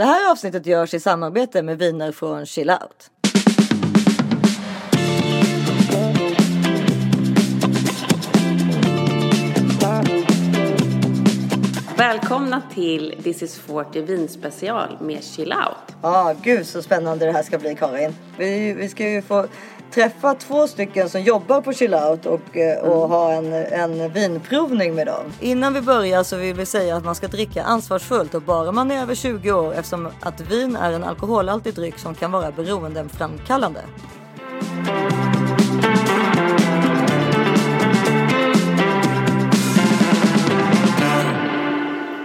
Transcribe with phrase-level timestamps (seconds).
[0.00, 3.10] Det här avsnittet görs i samarbete med viner från Chill Out.
[11.96, 15.96] Välkomna till This is 40 vinspecial med Chill Out.
[16.02, 18.14] Ja, ah, gud så spännande det här ska bli Karin.
[18.38, 19.46] Vi, vi ska ju få
[19.90, 23.10] träffa två stycken som jobbar på Chill Out och, eh, och mm.
[23.10, 25.32] ha en, en vinprovning med dem.
[25.40, 28.90] Innan vi börjar så vill vi säga att man ska dricka ansvarsfullt och bara man
[28.90, 33.80] är över 20 år eftersom att vin är en alkoholhaltig dryck som kan vara beroendeframkallande.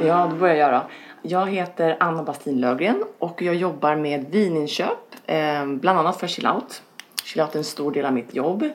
[0.01, 0.81] Ja, då börjar jag då.
[1.21, 6.81] Jag heter Anna Bastin Lögren och jag jobbar med vininköp, eh, bland annat för Chillout.
[7.35, 8.69] Är en stor del av mitt jobb.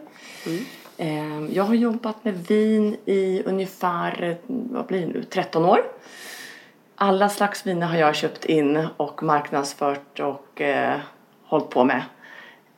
[0.47, 0.65] Mm.
[0.97, 5.81] Eh, jag har jobbat med vin i ungefär, vad blir det nu, 13 år.
[6.95, 10.99] Alla slags viner har jag köpt in och marknadsfört och eh,
[11.45, 12.03] hållit på med.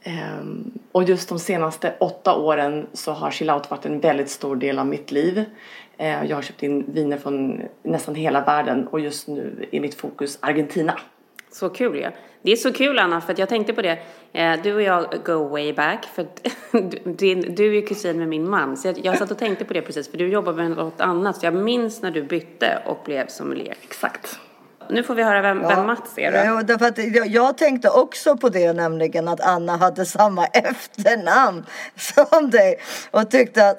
[0.07, 4.79] Um, och just de senaste åtta åren så har chillout varit en väldigt stor del
[4.79, 5.39] av mitt liv.
[6.01, 9.95] Uh, jag har köpt in viner från nästan hela världen och just nu är mitt
[9.95, 10.99] fokus Argentina.
[11.53, 12.11] Så kul ja.
[12.43, 13.99] Det är så kul Anna, för att jag tänkte på det.
[14.33, 16.05] Eh, du och jag go way back.
[16.15, 16.27] För
[17.17, 18.77] du, du är ju kusin med min man.
[18.77, 21.37] Så jag, jag satt och tänkte på det precis, för du jobbar med något annat.
[21.37, 23.75] Så jag minns när du bytte och blev sommelier.
[23.83, 24.39] Exakt.
[24.89, 25.69] Nu får vi höra vem, ja.
[25.69, 26.39] vem Mats är då.
[26.39, 31.67] Ja, därför att jag, jag, tänkte också på det nämligen att Anna hade samma efternamn
[31.97, 32.77] som dig.
[33.11, 33.79] Och tyckte att,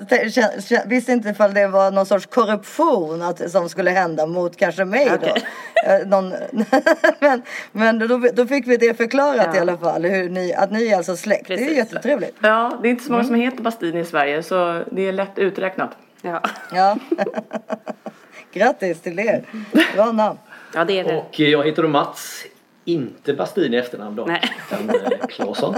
[0.85, 5.05] visste inte ifall det var någon sorts korruption att, som skulle hända mot kanske mig
[5.13, 5.17] okay.
[5.19, 5.91] då.
[5.91, 6.33] Eh, någon,
[7.19, 9.55] men men då, då fick vi det förklarat ja.
[9.55, 10.05] i alla fall.
[10.05, 11.47] Hur ni, att ni är alltså släkt.
[11.47, 11.67] Precis.
[11.67, 12.35] Det är jättetrevligt.
[12.39, 13.27] Ja, det är inte så många mm.
[13.27, 15.91] som heter Bastini i Sverige så det är lätt uträknat.
[16.21, 16.41] Ja.
[16.71, 16.97] ja.
[18.53, 19.43] Grattis till er.
[19.95, 20.39] Bra namn.
[20.73, 21.17] Ja, det är det.
[21.17, 22.45] Och jag heter då Mats,
[22.85, 24.41] inte Bastin i efternamn Nej.
[24.71, 25.75] utan eh, Claesson.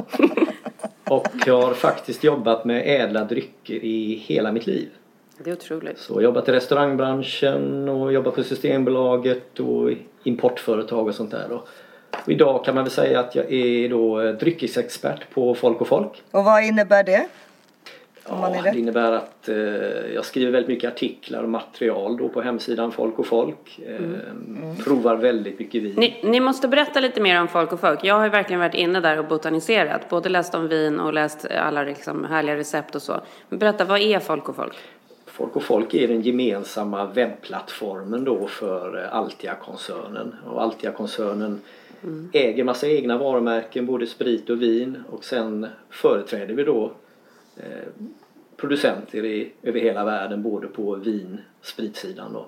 [1.09, 4.89] och jag har faktiskt jobbat med ädla drycker i hela mitt liv.
[5.44, 6.00] Det är otroligt.
[6.00, 9.91] Så jag har jobbat i restaurangbranschen och jobbat på Systembolaget och
[10.23, 11.51] importföretag och sånt där.
[11.51, 11.67] Och
[12.27, 16.23] idag kan man väl säga att jag är då eh, dryckesexpert på Folk och Folk.
[16.31, 17.27] Och vad innebär det?
[18.30, 18.72] Ja, det?
[18.72, 19.56] det innebär att eh,
[20.13, 23.80] jag skriver väldigt mycket artiklar och material då på hemsidan Folk och Folk.
[23.86, 24.16] Eh, mm.
[24.47, 24.75] Mm.
[24.75, 25.94] Provar väldigt mycket vin.
[25.97, 28.03] Ni, ni, måste berätta lite mer om Folk och Folk.
[28.03, 30.09] Jag har ju verkligen varit inne där och botaniserat.
[30.09, 33.22] Både läst om vin och läst alla liksom härliga recept och så.
[33.50, 34.75] Men berätta, vad är Folk och Folk?
[35.25, 40.36] Folk och Folk är den gemensamma webbplattformen då för eh, Altia-koncernen.
[40.46, 41.62] Och Altia-koncernen
[42.03, 42.30] mm.
[42.34, 45.03] äger massa egna varumärken, både sprit och vin.
[45.09, 46.92] Och sen företräder vi då
[47.57, 47.88] Eh,
[48.57, 52.45] producenter i, över hela världen både på vin och spritsidan då.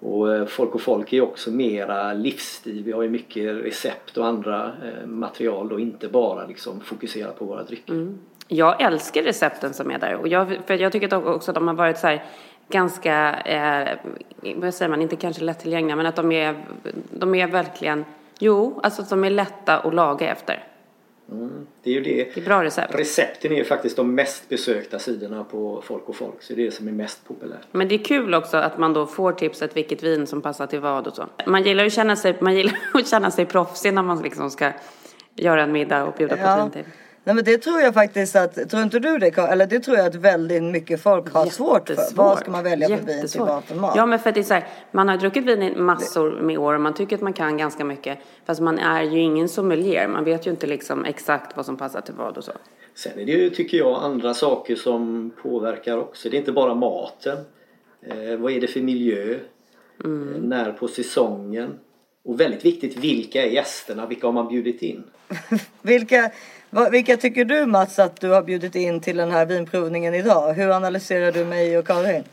[0.00, 2.84] Och eh, Folk och Folk är också mera livsstil.
[2.84, 7.44] Vi har ju mycket recept och andra eh, material och inte bara liksom fokusera på
[7.44, 7.92] våra drycker.
[7.92, 8.18] Mm.
[8.48, 11.74] Jag älskar recepten som är där och jag, för jag tycker också att de har
[11.74, 12.24] varit så här
[12.68, 13.98] ganska, eh,
[14.56, 16.64] vad säger man, inte kanske lättillgängliga men att de är,
[17.10, 18.04] de är verkligen,
[18.38, 20.64] jo, alltså att de är lätta att laga efter.
[21.32, 22.34] Mm, det är ju det.
[22.34, 22.94] det är bra recept.
[22.94, 26.42] Recepten är ju faktiskt de mest besökta sidorna på Folk och Folk.
[26.42, 27.66] Så det är det som är mest populärt.
[27.72, 30.80] Men det är kul också att man då får tipset vilket vin som passar till
[30.80, 31.26] vad och så.
[31.46, 34.50] Man gillar ju att känna sig, man gillar att känna sig proffsig när man liksom
[34.50, 34.72] ska
[35.34, 36.58] göra en middag och bjuda på ja.
[36.58, 36.92] ett vin till.
[37.28, 40.06] Nej men det tror jag faktiskt att, tror inte du det Eller det tror jag
[40.06, 42.14] att väldigt mycket folk har svårt för.
[42.14, 43.92] Vad ska man välja för vin till vad?
[43.96, 46.58] Ja men för att det är så här, man har druckit vin i massor med
[46.58, 48.18] år och man tycker att man kan ganska mycket.
[48.46, 50.08] Fast man är ju ingen sommelier.
[50.08, 52.52] Man vet ju inte liksom exakt vad som passar till vad och så.
[52.94, 56.28] Sen är det ju, tycker jag, andra saker som påverkar också.
[56.28, 57.38] Det är inte bara maten.
[58.02, 59.38] Eh, vad är det för miljö?
[60.04, 60.34] Mm.
[60.34, 61.78] Eh, när på säsongen?
[62.24, 64.06] Och väldigt viktigt, vilka är gästerna?
[64.06, 65.04] Vilka har man bjudit in?
[65.82, 66.30] vilka,
[66.90, 70.52] vilka tycker du Mats att du har bjudit in till den här vinprovningen idag?
[70.52, 72.24] Hur analyserar du mig och Karin?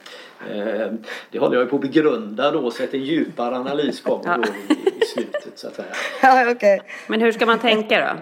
[0.52, 0.92] Eh,
[1.32, 4.74] det håller jag på att begrunda då så att en djupare analys kommer då i,
[5.02, 5.88] i slutet så att säga.
[6.22, 6.80] Ja, okay.
[7.08, 8.22] Men hur ska man tänka då?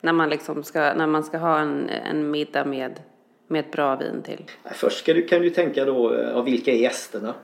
[0.00, 3.00] När man, liksom ska, när man ska ha en, en middag med,
[3.48, 4.44] med ett bra vin till?
[4.72, 7.34] Först ska du, kan du tänka då, ja, vilka är gästerna?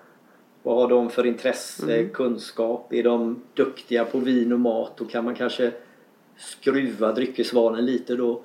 [0.62, 2.11] Vad har de för intresse, mm.
[2.11, 2.93] kunskap?
[2.93, 4.93] Är de duktiga på vin och mat?
[4.96, 5.73] Då kan man kanske
[6.40, 8.42] skruva dryckesvalen lite då.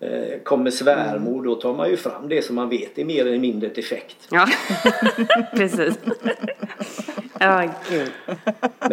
[0.00, 3.38] Eh, kommer svärmor då tar man ju fram det som man vet är mer eller
[3.38, 4.28] mindre defekt.
[4.30, 4.48] Ja,
[5.56, 5.98] precis.
[7.40, 8.10] Ja, gud.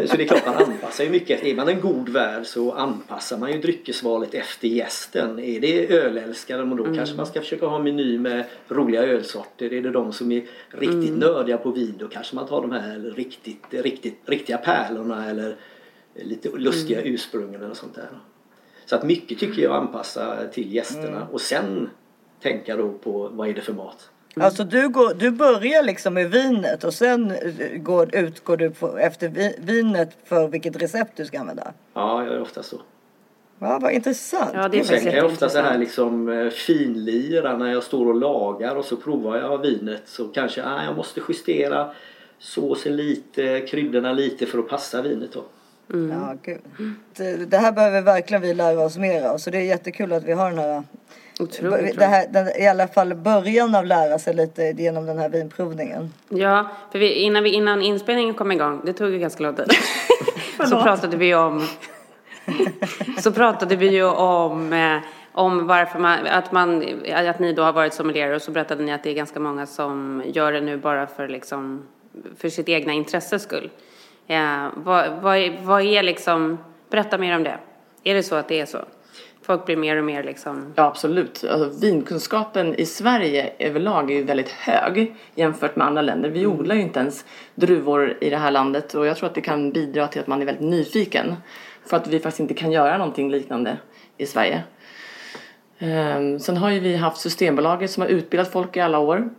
[0.10, 1.44] Så det är klart man anpassar ju mycket.
[1.44, 5.40] Är man en god värd så anpassar man ju dryckesvalet efter gästen.
[5.40, 6.96] Är det ölälskare då mm.
[6.96, 9.74] kanske man ska försöka ha en meny med roliga ölsorter.
[9.74, 11.20] Är det de som är riktigt mm.
[11.20, 15.56] nördiga på vin då kanske man tar de här riktigt, riktigt, riktiga pärlorna eller
[16.16, 18.10] lite lustiga ursprungen och sånt där.
[18.86, 21.90] Så att mycket tycker jag anpassa till gästerna och sen
[22.42, 24.10] tänka då på vad är det för mat.
[24.36, 28.98] Alltså du, går, du börjar liksom med vinet och sen eh, går, utgår du på,
[28.98, 31.74] efter vi, vinet för vilket recept du ska använda.
[31.94, 32.82] Ja, jag är ofta så.
[33.60, 34.52] Ja, vad intressant.
[34.54, 37.84] Ja, det är Och sen kan jag ofta så här liksom eh, finlira när jag
[37.84, 41.92] står och lagar och så provar jag vinet så kanske ah, jag måste justera
[42.40, 45.44] såsen lite, kryddorna lite för att passa vinet då.
[45.88, 46.62] Ja, gud.
[47.16, 49.38] Det, det här behöver verkligen vi lära oss mer av.
[49.38, 50.84] Så det är jättekul att vi har den här,
[51.40, 52.00] Otroligt.
[52.00, 56.14] det här den, i alla fall början av lära sig lite genom den här vinprovningen.
[56.30, 59.66] Ja, för vi, innan, vi, innan inspelningen kom igång, det tog ju ganska lång tid,
[60.70, 61.68] så pratade vi om
[63.18, 64.98] så pratade vi ju om, eh,
[65.32, 68.92] om varför man, att, man, att ni då har varit sommelierer och så berättade ni
[68.92, 71.88] att det är ganska många som gör det nu bara för, liksom,
[72.38, 73.70] för sitt egna intresses skull.
[74.28, 76.58] Eh, vad, vad, vad är liksom,
[76.90, 77.58] berätta mer om det.
[78.04, 78.78] Är det så att det är så?
[79.42, 81.44] Folk blir mer och mer liksom, Ja, absolut.
[81.44, 86.30] Alltså, vinkunskapen i Sverige överlag är ju väldigt hög jämfört med andra länder.
[86.30, 87.26] Vi odlar ju inte ens
[87.56, 90.42] druvor i det här landet och jag tror att det kan bidra till att man
[90.42, 91.36] är väldigt nyfiken.
[91.86, 93.78] För att vi faktiskt inte kan göra någonting liknande
[94.18, 94.64] i Sverige.
[95.80, 99.30] Ehm, sen har ju vi haft Systembolaget som har utbildat folk i alla år.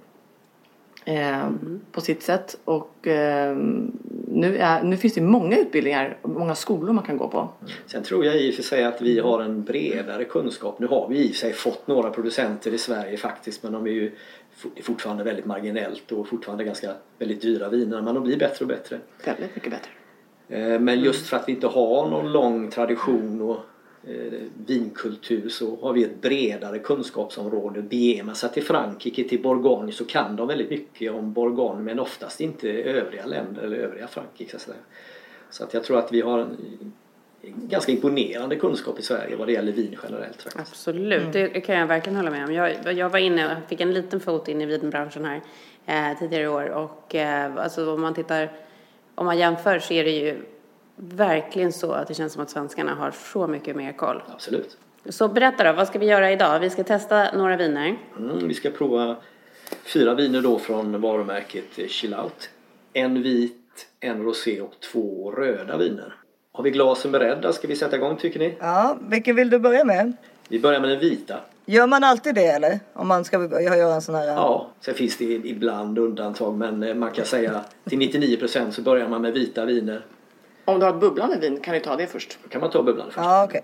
[1.04, 2.58] Ehm, På sitt sätt.
[2.64, 3.92] Och ehm,
[4.28, 7.48] nu, är, nu finns det många utbildningar och många skolor man kan gå på.
[7.86, 10.78] Sen tror jag i och för sig att vi har en bredare kunskap.
[10.78, 13.86] Nu har vi i och för sig fått några producenter i Sverige faktiskt men de
[13.86, 14.12] är ju
[14.56, 18.68] for- fortfarande väldigt marginellt och fortfarande ganska väldigt dyra viner men de blir bättre och
[18.68, 18.98] bättre.
[19.24, 19.90] Väldigt mycket bättre.
[20.48, 23.60] Eh, Men just för att vi inte har någon lång tradition och eh,
[24.66, 27.82] vinkultur så har vi ett bredare kunskapsområde.
[27.82, 31.98] Beger man sig till Frankrike, till Bourgogne så kan de väldigt mycket om Bourgogne men
[31.98, 34.58] oftast inte övriga länder eller övriga Frankrike.
[34.58, 34.70] Så,
[35.50, 36.56] så att jag tror att vi har en
[37.42, 40.42] ganska imponerande kunskap i Sverige vad det gäller vin generellt.
[40.42, 40.56] Faktiskt.
[40.56, 42.54] Absolut, det kan jag verkligen hålla med om.
[42.54, 45.40] Jag, jag var inne och fick en liten fot in i vinbranschen här
[45.86, 48.52] eh, tidigare i år och eh, alltså om man tittar,
[49.14, 50.36] om man jämför så är det ju
[50.96, 54.22] verkligen så att det känns som att svenskarna har så mycket mer koll.
[54.32, 54.76] Absolut.
[55.08, 56.60] Så berätta då, vad ska vi göra idag?
[56.60, 57.96] Vi ska testa några viner.
[58.18, 59.16] Mm, vi ska prova
[59.84, 62.50] fyra viner då från varumärket Chill Out.
[62.92, 66.14] En vit, en rosé och två röda viner.
[66.52, 67.52] Har vi glasen beredda?
[67.52, 68.54] Ska vi sätta igång tycker ni?
[68.60, 70.12] Ja, vilken vill du börja med?
[70.48, 71.40] Vi börjar med den vita.
[71.66, 72.80] Gör man alltid det eller?
[72.92, 74.26] Om man ska göra en sån här...
[74.26, 79.08] Ja, sen finns det ibland undantag men eh, man kan säga till 99% så börjar
[79.08, 80.04] man med vita viner.
[80.64, 82.38] Om du har ett bubblande vin kan du ta det först.
[82.42, 83.16] Då kan man ta bubblan först.
[83.18, 83.62] Ja, okej.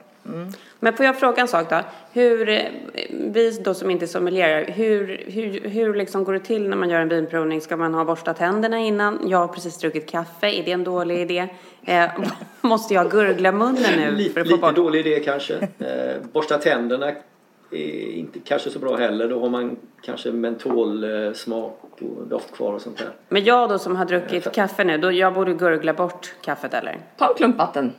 [0.81, 1.81] Men får jag fråga en sak då?
[2.12, 2.62] Hur, eh,
[3.11, 6.91] vi då som inte är sommelierer, hur, hur, hur liksom går det till när man
[6.91, 7.61] gör en vinprovning?
[7.61, 9.19] Ska man ha borstat händerna innan?
[9.26, 11.49] Jag har precis druckit kaffe, är det en dålig idé?
[11.85, 12.11] Eh,
[12.61, 14.76] måste jag gurgla munnen nu för Lite, att få lite bort?
[14.76, 15.55] dålig idé kanske.
[15.79, 17.12] Eh, borsta tänderna
[17.72, 19.28] är inte kanske så bra heller.
[19.28, 23.11] Då har man kanske mentolsmak och doft kvar och sånt där.
[23.28, 26.99] Men jag då som har druckit kaffe nu, då jag borde gurgla bort kaffet eller?
[27.17, 27.93] Ta en klump vatten.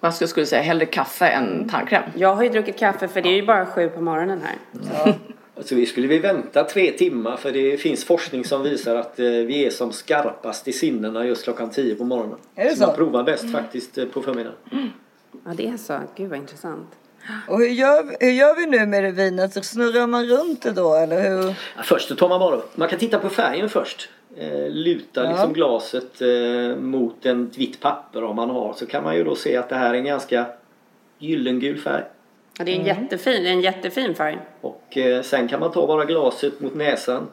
[0.00, 2.02] Jag skulle, skulle säga hellre kaffe än tandkräm.
[2.14, 5.14] Jag har ju druckit kaffe för det är ju bara sju på morgonen här.
[5.56, 9.24] Alltså vi skulle vi vänta tre timmar för det finns forskning som visar att eh,
[9.26, 12.38] vi är som skarpast i sinnena just klockan 10 på morgonen.
[12.54, 12.80] Är det så?
[12.80, 12.96] man så?
[12.96, 14.58] provar bäst faktiskt eh, på förmiddagen.
[15.44, 15.98] Ja, det är så.
[16.16, 16.88] Gud vad intressant.
[17.48, 19.52] Och hur gör, vi- hur gör vi nu med det vinet?
[19.54, 21.44] Så Snurrar man runt det då eller hur?
[21.76, 22.60] Ja, först så tar man bara.
[22.74, 24.08] Man kan titta på färgen först.
[24.36, 25.30] Eh, luta Ja.
[25.30, 29.34] liksom glaset eh, mot en vitt papper om man har så kan man ju då
[29.36, 30.46] se att det här är en ganska
[31.18, 32.04] gyllengul färg.
[32.58, 34.38] Ja, det är en jättefin, det är en jättefin färg.
[34.60, 37.26] Och eh, sen kan man ta bara glaset mot näsan.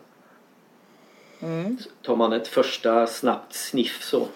[1.79, 4.27] Så tar man ett första snabbt sniff så.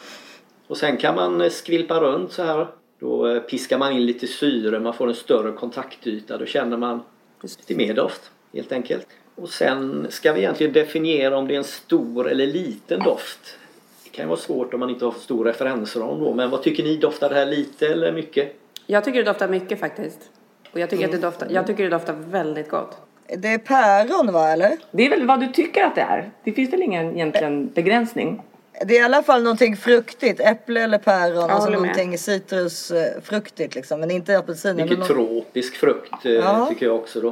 [0.67, 2.67] Och sen kan man eh, skvilpa runt så här.
[3.01, 6.37] Då eh, piskar man in lite syre, man får en större kontaktyta.
[6.37, 7.01] Då känner man
[7.41, 9.07] lite mer doft helt enkelt.
[9.35, 13.57] Och sen ska vi egentligen definiera om det är en stor eller liten doft.
[14.03, 16.33] Det kan ju vara svårt om man inte har för stor referensram då.
[16.33, 16.97] Men vad tycker ni?
[16.97, 18.55] Doftar det här lite eller mycket?
[18.85, 20.29] Jag tycker det doftar mycket faktiskt.
[20.71, 22.97] Och jag tycker, att det doftar, jag tycker det doftar väldigt gott.
[23.37, 24.77] Det är päron va eller?
[24.91, 26.31] Det är väl vad du tycker att det är.
[26.43, 28.41] Det finns väl ingen egentligen begränsning.
[28.85, 30.39] Det är i alla fall någonting fruktigt.
[30.39, 31.49] Äpple eller päron.
[31.49, 33.99] alltså någonting citrusfruktigt liksom.
[33.99, 34.75] Men inte apelsin.
[34.75, 36.65] Mycket något- tropisk frukt eh, Ja.
[36.69, 37.29] tycker jag också då.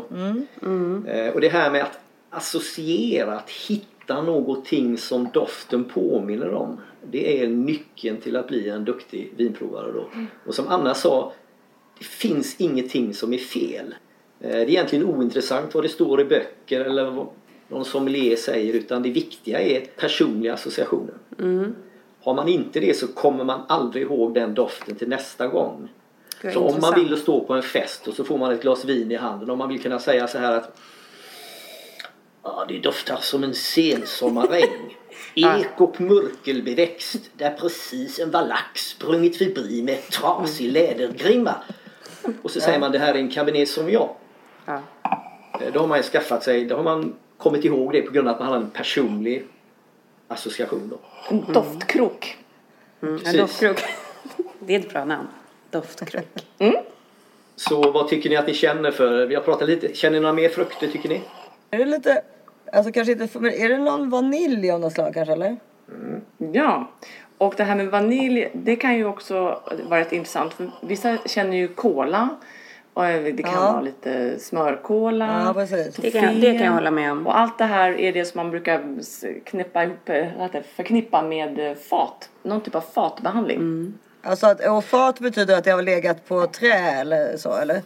[1.11, 6.77] Eh, och det här med att associera, att hitta någonting som doften påminner om.
[7.11, 10.09] Det är nyckeln till att bli en duktig vinprovare då.
[10.45, 11.33] Och som Anna sa,
[11.99, 13.95] det finns ingenting som är fel.
[14.41, 17.25] Eh, det är egentligen ointressant vad det står i böcker eller
[17.69, 21.13] någon sommelier säger utan det viktiga är personliga associationer.
[22.21, 25.89] Har man inte det så kommer man aldrig ihåg den doften till nästa gång.
[26.53, 29.11] Så om man vill stå på en fest och så får man ett glas vin
[29.11, 29.49] i handen.
[29.49, 30.77] Om man vill kunna säga så här att
[32.43, 34.89] Ja, det doftar som en sensommarregn.
[35.35, 41.55] Ek och mörkelbeväxt där precis en valax sprungit förbi med trasig lädergrimma.
[42.41, 44.09] Och så säger man det här är en cabernet sauvignon.
[44.65, 44.81] Ja.
[45.61, 48.27] Eh, Då har man ju skaffat sig, då har man kommit ihåg det på grund
[48.27, 49.43] av att man har en personlig
[50.27, 50.99] association då.
[51.29, 52.37] En doftkrok.
[53.01, 53.79] Mm, en doftkrok.
[54.59, 55.27] Det är ett bra namn.
[55.69, 56.25] Doftkrok.
[57.55, 60.33] Så vad tycker ni att ni känner för, vi har pratat lite, känner ni några
[60.33, 61.21] mer frukter tycker ni?
[61.71, 62.21] Är det lite,
[62.73, 65.57] alltså kanske inte, men är det någon vanilj av något slag kanske eller?
[66.37, 66.91] Ja,
[67.37, 70.53] och det här med vanilj, det kan ju också vara rätt intressant.
[70.53, 72.29] För vissa känner ju kola.
[73.07, 73.71] Det kan Ja.
[73.71, 75.43] vara lite smörkola.
[75.45, 75.95] Ja, precis.
[75.95, 77.27] Det kan, det kan jag hålla med om.
[77.27, 78.83] Och allt det här är det som man brukar
[79.45, 82.29] knäppa ihop, eh, förknippa med eh, fat.
[82.43, 83.93] Någon typ av fatbehandling.
[84.23, 87.81] Alltså att och fat betyder att det har legat på trä eller så eller?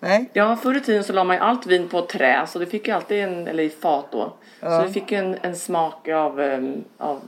[0.00, 0.30] Nej?
[0.32, 2.88] Ja, förr i tiden så la man ju allt vin på trä så det fick
[2.88, 4.32] ju alltid en, eller i fat då.
[4.60, 6.60] Så det fick ju en, en smak av, eh,
[6.98, 7.20] av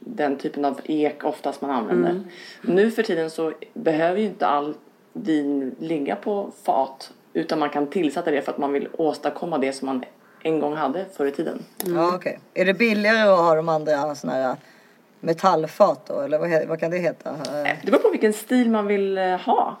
[0.00, 2.20] den typen av ek oftast man använder.
[2.62, 4.74] Nu för tiden så behöver ju inte all
[5.14, 9.72] vin ligga på fat utan man kan tillsätta det för att man vill åstadkomma det
[9.72, 10.04] som man
[10.42, 11.64] en gång hade förr i tiden.
[11.84, 12.38] Ja okej.
[12.54, 14.56] Är det billigare att ha de andra såna här
[15.20, 17.30] metallfat då eller vad, vad kan det heta?
[17.30, 19.76] Eh, Det beror på vilken stil man vill eh, ha.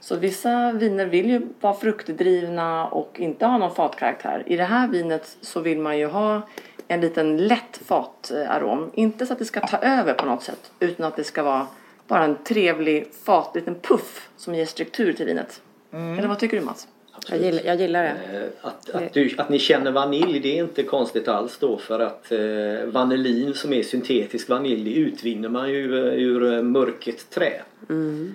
[0.00, 4.42] Så vissa viner vill ju vara fruktdrivna och inte ha någon fatkaraktär.
[4.46, 6.42] I det här vinet så vill man ju ha
[6.88, 8.90] en liten lätt fatarom.
[8.94, 11.66] Inte så att det ska ta över på något sätt utan att det ska vara
[12.08, 15.62] bara en trevlig fat, liten puff som ger struktur till vinet.
[15.92, 16.88] Eller vad tycker du Mats?
[17.28, 18.38] Jag gillar, jag gillar det.
[18.38, 22.00] Eh, Att, att, du, att ni känner vanilj det är inte konstigt alls då för
[22.00, 22.38] att eh,
[22.86, 27.62] vanillin som är syntetisk vanilj utvinner man ju eh, ur eh, mörket trä.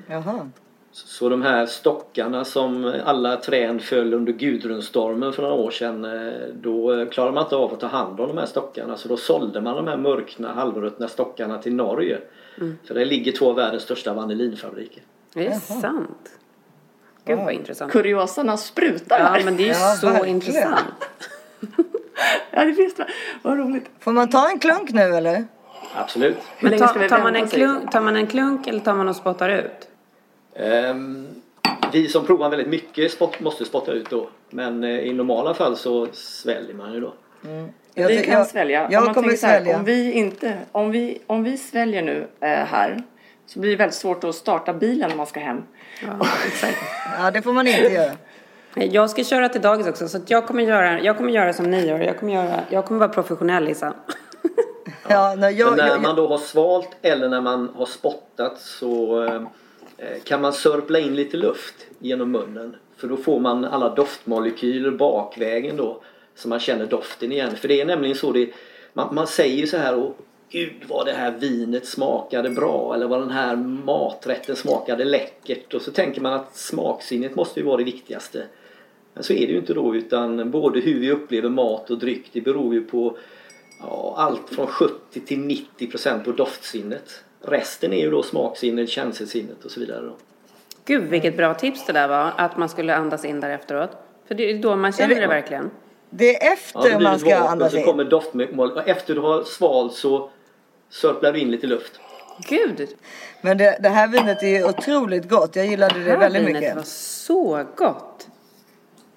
[0.08, 0.50] Jaha.
[0.94, 6.34] Så de här stockarna som alla träd föll under Gudrunstormen för några år sedan eh,
[6.54, 9.62] då klarade man inte av att ta hand om de här stockarna så då sålde
[9.62, 12.18] man de här mörkna halvruttna stockarna till Norge.
[12.88, 15.04] För där ligger två av världens största vanillinfabriker.
[15.34, 16.32] Det är sant.
[17.26, 17.92] Gud vad intressant.
[17.92, 19.44] Kurioserna sprutar Ja här.
[19.44, 20.36] men det är ju Ja, så verkligen.
[20.36, 20.86] intressant.
[22.52, 23.08] Ja, det finns det.
[23.42, 23.90] Vad roligt.
[24.00, 25.46] Får man ta en klunk nu eller?
[25.96, 26.38] Absolut.
[26.60, 29.50] Men ska tar, man en klunk, tar man en klunk eller tar man och spottar
[29.50, 29.88] ut?
[30.56, 31.28] Ehm,
[31.92, 34.30] vi som provar väldigt mycket spott, måste spotta ut då.
[34.50, 37.14] Men eh, i normala fall så sväljer man ju då.
[37.94, 38.88] Jag vi kan jag- svälja.
[38.92, 39.78] Jag om man kommer så här, svälja.
[39.78, 43.04] Om vi, inte, om, vi, om vi sväljer nu eh, här
[43.46, 45.64] så blir det väldigt svårt att starta bilen när man ska hem.
[46.02, 46.28] Ja.
[47.18, 48.12] Ja det får man inte göra.
[48.76, 51.72] Jag ska köra till dagis också så att jag kommer göra, jag kommer göra som
[51.72, 52.00] ni gör.
[52.00, 53.94] Jag kommer, göra, jag kommer vara professionell Lisa.
[55.08, 58.60] Ja, när jag, Men när jag, man då har svalt eller när man har spottat
[58.60, 59.42] så eh,
[60.02, 62.76] Eh, kan man sörpla in lite luft genom munnen.
[62.98, 66.02] För då får man alla doftmolekyler bakvägen då.
[66.36, 67.56] Så man känner doften igen.
[67.56, 68.50] För det är nämligen så det
[68.94, 70.18] man, man säger så här och
[70.50, 75.74] Gud vad det här vinet smakade bra eller vad den här maträtten smakade läckert.
[75.74, 78.46] Och så tänker man att smaksinnet måste ju vara det viktigaste.
[79.14, 82.30] Men så är det ju inte då utan både hur vi upplever mat och dryck
[82.32, 83.18] det beror ju på
[83.80, 87.24] ja, allt från 70 till 90 procent på doftsinnet.
[87.44, 90.02] Resten är ju då smaksinnet, känselsinnet och så vidare.
[90.06, 90.16] Då.
[90.86, 92.32] Gud vilket bra tips det där var.
[92.38, 93.90] Att man skulle andas in där efteråt.
[94.28, 95.72] För det är då man känner det- det verkligen.
[96.10, 97.86] det är Ja, efter det blir man ska andas så in.
[97.86, 100.30] kommer doftmål och efter du har svalt så
[100.90, 102.00] sörplar du in lite luft.
[102.50, 102.88] Gud!
[103.42, 105.56] Men det, det här vinet är otroligt gott.
[105.56, 106.76] Jag gillade det Det här väldigt vinet mycket.
[106.76, 108.28] var så gott.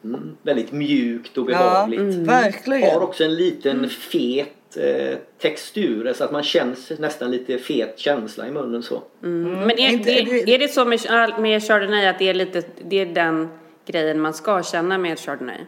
[0.04, 2.00] Mm, väldigt mjukt och Ja, behagligt.
[2.00, 2.24] mm.
[2.24, 2.90] verkligen.
[2.94, 8.48] Har också en liten fet eh, textur så att man känner nästan lite fet känsla
[8.48, 9.02] i munnen så.
[9.20, 11.00] Men är, Inte- det, det- är det så med,
[11.40, 13.48] med chardonnay att det är, lite, det är den
[13.86, 15.58] grejen man ska känna med chardonnay?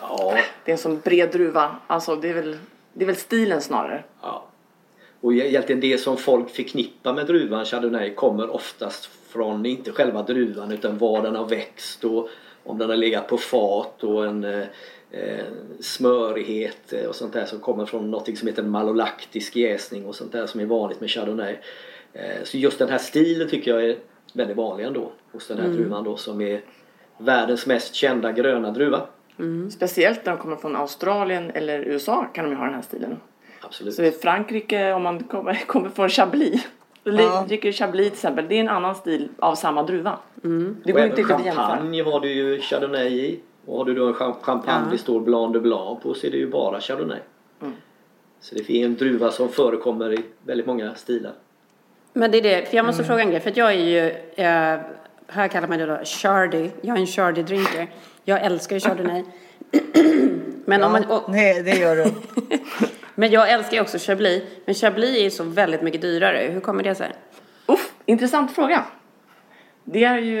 [0.00, 0.34] Ja,
[0.64, 1.76] Det är en sån bred druva.
[1.86, 2.56] Alltså det är väl,
[2.92, 4.04] det är väl stilen snarare.
[4.22, 4.48] Ja.
[5.20, 10.72] Och egentligen det som folk förknippar med druvan Chardonnay kommer oftast från, inte själva druvan
[10.72, 12.28] utan var den har växt och
[12.64, 14.64] om den har legat på fat och en
[15.12, 15.44] eh,
[15.80, 20.46] smörighet och sånt där som kommer från något som heter malolaktisk jäsning och sånt där
[20.46, 21.58] som är vanligt med Chardonnay.
[22.12, 23.96] Eh, så just den här stilen tycker jag är
[24.32, 26.60] väldigt vanlig ändå hos den här druvan då som är
[27.18, 29.00] världens mest kända gröna druva.
[29.70, 33.16] Speciellt när de kommer från Australien eller USA kan de ju ha den här stilen.
[33.60, 33.94] Absolut.
[33.94, 36.68] Så i Frankrike om man kommer, kommer från Chablis.
[37.04, 37.44] Ja.
[37.48, 38.48] Dricker Chablis till exempel.
[38.48, 40.18] Det är en annan stil av samma druva.
[40.34, 41.66] Det Och går inte riktigt att jämföra.
[41.66, 43.40] champagne har du ju Chardonnay i.
[43.66, 44.92] Och har du då en cham- champagne Ja.
[44.92, 47.18] det står Blanc de Blanc på så är det ju bara Chardonnay.
[47.60, 47.72] Mm.
[48.40, 51.32] Så det är en druva som förekommer i väldigt många stilar.
[52.12, 53.98] Men det är det, för jag måste fråga en grej, för att jag är ju,
[54.34, 54.80] eh,
[55.26, 57.86] här kallar man det då Chardy, jag är en Chardy-drinker.
[58.24, 59.24] Jag älskar ju Chardonnay.
[60.64, 62.04] Men, om man, och, Nej, det gör du.
[63.14, 66.48] men jag älskar ju också Chablis, men Chablis är ju så väldigt mycket dyrare.
[66.52, 67.12] Hur kommer det sig?
[67.66, 68.84] Uff, intressant fråga.
[69.84, 70.38] Det är ju,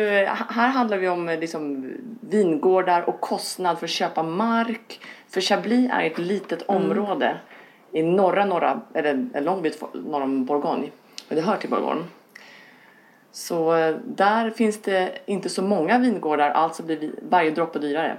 [0.48, 5.00] här handlar vi om liksom vingårdar och kostnad för att köpa mark.
[5.28, 7.36] För Chablis är ett litet område
[7.92, 10.88] i norra, norra, eller en lång bit norr om Bourgogne.
[11.28, 12.02] Men det hör till Bourgogne.
[13.32, 18.16] Så eh, där finns det inte så många vingårdar, alltså blir varje droppe dyrare.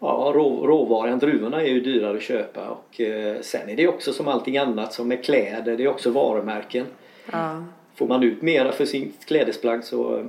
[0.00, 4.12] Ja, rå, råvaran, druvorna är ju dyrare att köpa och eh, sen är det också
[4.12, 6.86] som allting annat som med kläder, det är också varumärken.
[7.32, 7.64] Ja.
[7.94, 10.28] Får man ut mera för sitt klädesplagg så,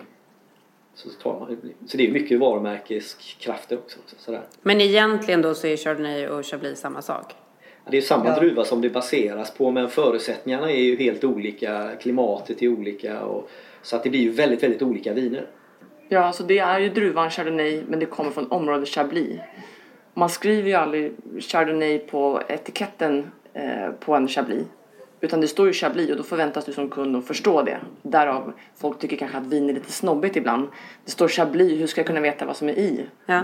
[0.93, 1.57] så tar man
[1.87, 3.99] Så det är mycket varumärkeskrafter också.
[4.05, 4.41] Så, sådär.
[4.61, 7.35] Men egentligen då så är Chardonnay och Chablis samma sak.
[7.83, 8.39] Ja, Det är samma Ja.
[8.39, 13.49] druva som det baseras på men förutsättningarna är ju helt olika, klimatet är olika och,
[13.81, 15.45] så att det blir ju väldigt, väldigt olika viner.
[16.09, 19.39] Ja, så det är ju druvan Chardonnay men det kommer från området Chablis.
[20.13, 24.63] Man skriver ju aldrig Chardonnay på etiketten eh, på en Chablis.
[25.21, 27.77] Utan det står ju Chablis och då förväntas du som kund att förstå det.
[28.01, 30.67] Därav folk tycker kanske att vin är lite snobbigt ibland.
[31.05, 33.05] Det står Chablis, hur ska jag kunna veta vad som är i?
[33.25, 33.43] Ja.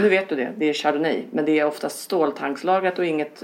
[0.00, 1.22] Nu vet du det, det är Chardonnay.
[1.30, 3.42] Men det är oftast ståltankslagrat och inget...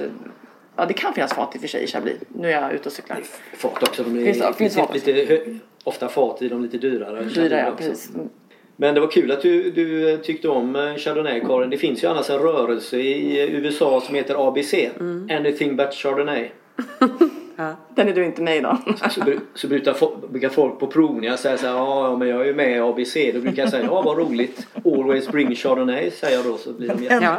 [0.77, 2.17] Ja, det kan finnas fat i och för sig i Chablis.
[2.29, 3.21] Nu är jag ute och cyklar.
[3.57, 4.95] Fat också, de är Finns- finns lite, fat.
[5.07, 7.23] lite ofta fat i de lite dyrare.
[7.25, 8.11] Dyra, ja, precis.
[8.77, 11.71] Men det var kul att du, du tyckte om eh, Chardonnay Karin.
[11.71, 14.75] Det finns ju annars en rörelse i USA som heter ABC.
[14.75, 15.29] Mm.
[15.31, 16.51] Anything but Chardonnay.
[17.95, 18.79] Den är du inte med i då.
[19.11, 19.21] Så,
[19.55, 22.45] så brukar, fo- brukar folk på provningar säga så här, ja ja, men jag är
[22.45, 23.15] ju med i ABC.
[23.35, 24.67] Då brukar jag säga, ja vad roligt.
[24.85, 27.15] Always bring Chardonnay säger jag då så blir de jätte...
[27.25, 27.37] Ja.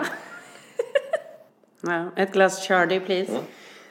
[2.15, 2.22] ja.
[2.24, 3.32] Ett glas Chardy please.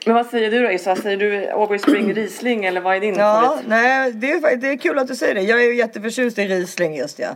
[0.06, 0.96] Men vad säger du då Issa?
[0.96, 3.64] Säger du Always Spring Riesling eller vad är din Ja, favorit?
[3.68, 5.40] nej, det är, det är kul att du säger det.
[5.42, 7.28] Jag är ju jätteförtjust i Riesling just ja.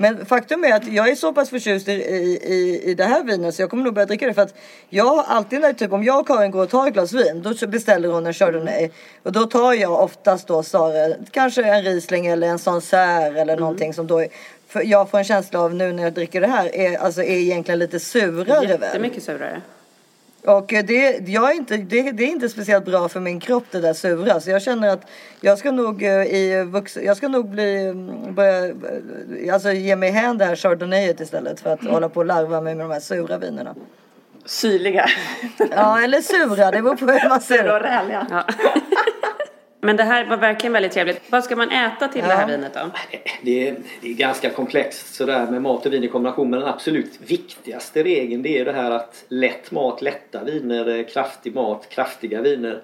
[0.00, 3.54] Men faktum är att jag är så pass förtjust i, i, i det här vinet
[3.54, 4.54] så jag kommer nog börja dricka det för att
[4.88, 7.66] jag alltid när typ om jag och Karin går och tar ett glas vin då
[7.66, 8.90] beställer hon en Chardonnay
[9.22, 13.94] och då tar jag oftast då Sara, kanske en Riesling eller en Sancerre eller någonting
[13.94, 14.28] som då är,
[14.68, 17.36] för jag får en känsla av nu när jag dricker det här är, alltså, är
[17.36, 18.80] egentligen lite surare väl.
[18.80, 19.62] Jättemycket surare.
[20.48, 23.64] Och eh, det, jag är inte, det, det är inte speciellt bra för min kropp
[23.70, 24.40] det där sura.
[24.40, 28.34] Så jag känner att jag ska nog eh, i vuxen, jag ska nog bli, mm,
[28.34, 32.26] börja, eh, alltså ge mig hän det här chardonnayet istället för att hålla på och
[32.26, 33.74] larva mig med de här sura vinerna.
[34.44, 35.06] Syrliga.
[35.70, 37.88] Ja, eller sura, det beror på hur man ser Sura och det.
[37.88, 38.26] räliga.
[38.30, 38.44] Ja.
[39.80, 41.20] Men det här var verkligen väldigt trevligt.
[41.30, 42.46] Vad ska man äta till det här Ja.
[42.56, 42.80] vinet då?
[43.42, 46.50] Det är, det är ganska komplext sådär med mat och vin i kombination.
[46.50, 51.06] Men den absolut viktigaste regeln det är det här att lätt mat, lätta viner, eh,
[51.06, 52.82] kraftig mat, kraftiga viner.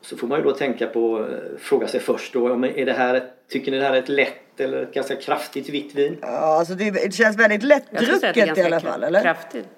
[0.00, 2.92] Så får man ju då tänka på, eh, fråga sig först då, ja, är det
[2.92, 6.16] här tycker ni det här är ett lätt eller ett ganska kraftigt vitt vin?
[6.20, 9.22] Ja, alltså det, det känns väldigt lättdrucket i alla fall, eller?
[9.22, 9.68] kraftigt.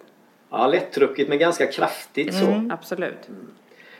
[0.50, 2.68] Ja, lättdrucket men ganska kraftigt så.
[2.72, 3.28] Absolut.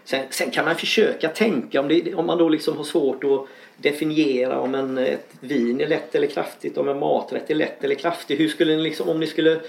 [0.05, 3.47] Sen, sen kan man försöka tänka om, det, om man då liksom har svårt att
[3.77, 7.95] definiera om en, ett vin är lätt eller kraftigt, om en maträtt är lätt eller
[7.95, 8.37] kraftig.
[8.37, 9.61] Hur skulle ni liksom, om ni skulle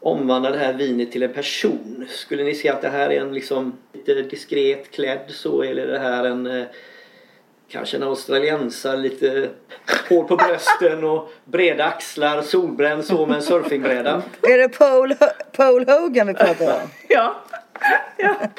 [0.00, 3.34] omvandla det här vinet till en person, skulle ni se att det här är en
[3.34, 6.66] liksom lite diskret klädd så eller är det här en eh,
[7.70, 9.48] Kanske en australiensare, lite
[10.08, 14.22] hår på brösten och breda axlar, solbränd så med en surfingbräda.
[14.42, 15.14] Är det Paul,
[15.56, 16.88] Paul Hogan vi pratar om?
[17.08, 17.34] Ja.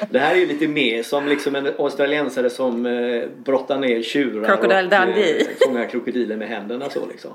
[0.09, 4.45] Det här är ju lite mer som liksom en australiensare som eh, brottar ner tjurar
[4.47, 5.39] Crocodile och Dundee.
[5.41, 7.31] eh, fångar krokodiler med händerna så liksom.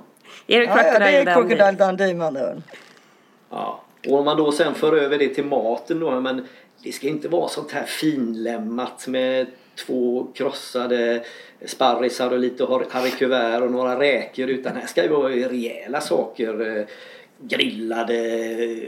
[0.46, 1.56] Är det Ja, ja, det Crocodile är Dundee?
[1.56, 2.62] Crocodile Dundee med andra ord.
[3.50, 3.80] Ja.
[4.08, 6.46] Och om man då sen för över det till maten då, men
[6.82, 9.46] det ska inte vara sånt här finlämmat med
[9.86, 11.24] två krossade
[11.66, 16.00] sparrisar och lite har- haricots verts och några räkor utan här ska det vara rejäla
[16.00, 16.78] saker.
[16.78, 16.84] eh,
[17.38, 18.16] Grillade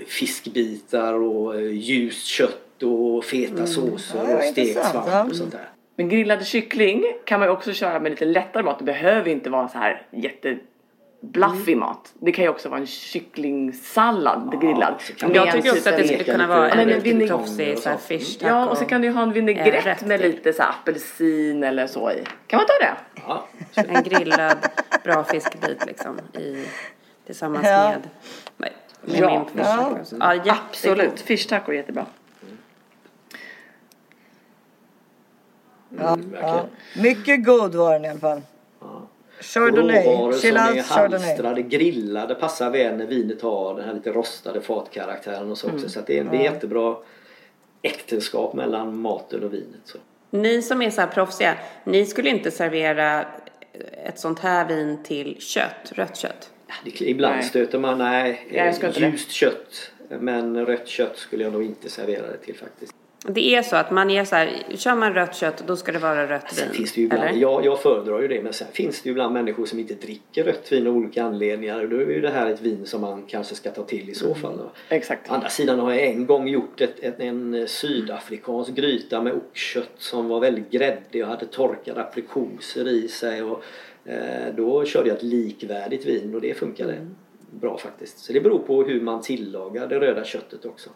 [0.07, 5.25] fiskbitar och eh, ljust kött och feta såser Ja, och stekt svamp ja.
[5.25, 5.69] och sånt där.
[5.97, 8.79] Men grillad kyckling kan man ju också köra med lite lättare mat.
[8.79, 10.57] Det behöver inte vara så här jätte
[11.23, 12.13] blaffig mat.
[12.21, 14.95] Det kan ju också vara en kycklingsallad grillad.
[15.01, 16.95] så kan Med Jag tycker också att det typ- skulle kunna vara Ja, men en
[16.95, 18.71] en riktigt och så här fish Ja, taco.
[18.71, 20.31] och så kan du ha en Eh, vinägrett rätt med till.
[20.31, 22.25] lite så här apelsin eller så i.
[22.47, 22.95] Kan man ta det?
[23.27, 23.47] Ja.
[23.75, 24.57] En grillad
[25.05, 26.65] bra fiskbit liksom i,
[27.27, 27.89] tillsammans Ja.
[27.91, 28.09] med,
[28.57, 28.71] med,
[29.21, 29.31] Ja.
[29.31, 29.77] min fish Ja.
[29.77, 30.43] taco.
[30.45, 30.57] Ja.
[30.69, 31.21] Absolut.
[31.21, 32.07] Fish taco är jättebra.
[35.99, 36.43] Ja, verkligen.
[36.43, 36.67] ja.
[37.03, 38.43] Mycket god var den i alla fall.
[39.41, 40.05] Chardonnay.
[40.05, 41.27] Råvaror som är Chilas Chardonnay.
[41.29, 45.89] halstrade, grillade passar väl när vinet har den här lite rostade fatkaraktären och så också.
[45.89, 46.97] Så att det, är, det är jättebra
[47.83, 49.81] äktenskap mellan maten och vinet.
[49.85, 49.99] Så.
[50.31, 53.25] Ni som är så här proffsiga, ni skulle inte servera
[54.05, 56.51] ett sånt här vin till kött, rött kött?
[56.85, 57.45] Det, ibland Nej.
[57.45, 58.99] stöter man, nej, Ja, det.
[59.01, 59.91] ljust kött.
[60.09, 62.93] Men rött kött skulle jag nog inte servera det till faktiskt.
[63.29, 65.99] Det är så att man är så här, kör man rött kött då ska det
[65.99, 66.77] vara rött Sen vin.
[66.77, 67.41] finns det ju ibland, eller?
[67.41, 70.45] jag, jag föredrar ju det, men sen finns det ju ibland människor som inte dricker
[70.45, 71.83] rött vin av olika anledningar.
[71.83, 74.15] Och då är ju det här ett vin som man kanske ska ta till i
[74.15, 74.59] så fall.
[74.59, 74.71] Då.
[74.89, 75.31] Exakt.
[75.31, 79.93] Å andra sidan har jag en gång gjort ett, ett, en sydafrikansk gryta med oxkött
[79.99, 83.43] som var väldigt gräddig och hade torkade aprikoser i sig.
[83.43, 83.63] Och,
[84.05, 87.07] eh, då körde jag ett likvärdigt vin och det funkade
[87.51, 88.19] bra faktiskt.
[88.19, 90.91] Så det beror på hur man tillagar det röda köttet också.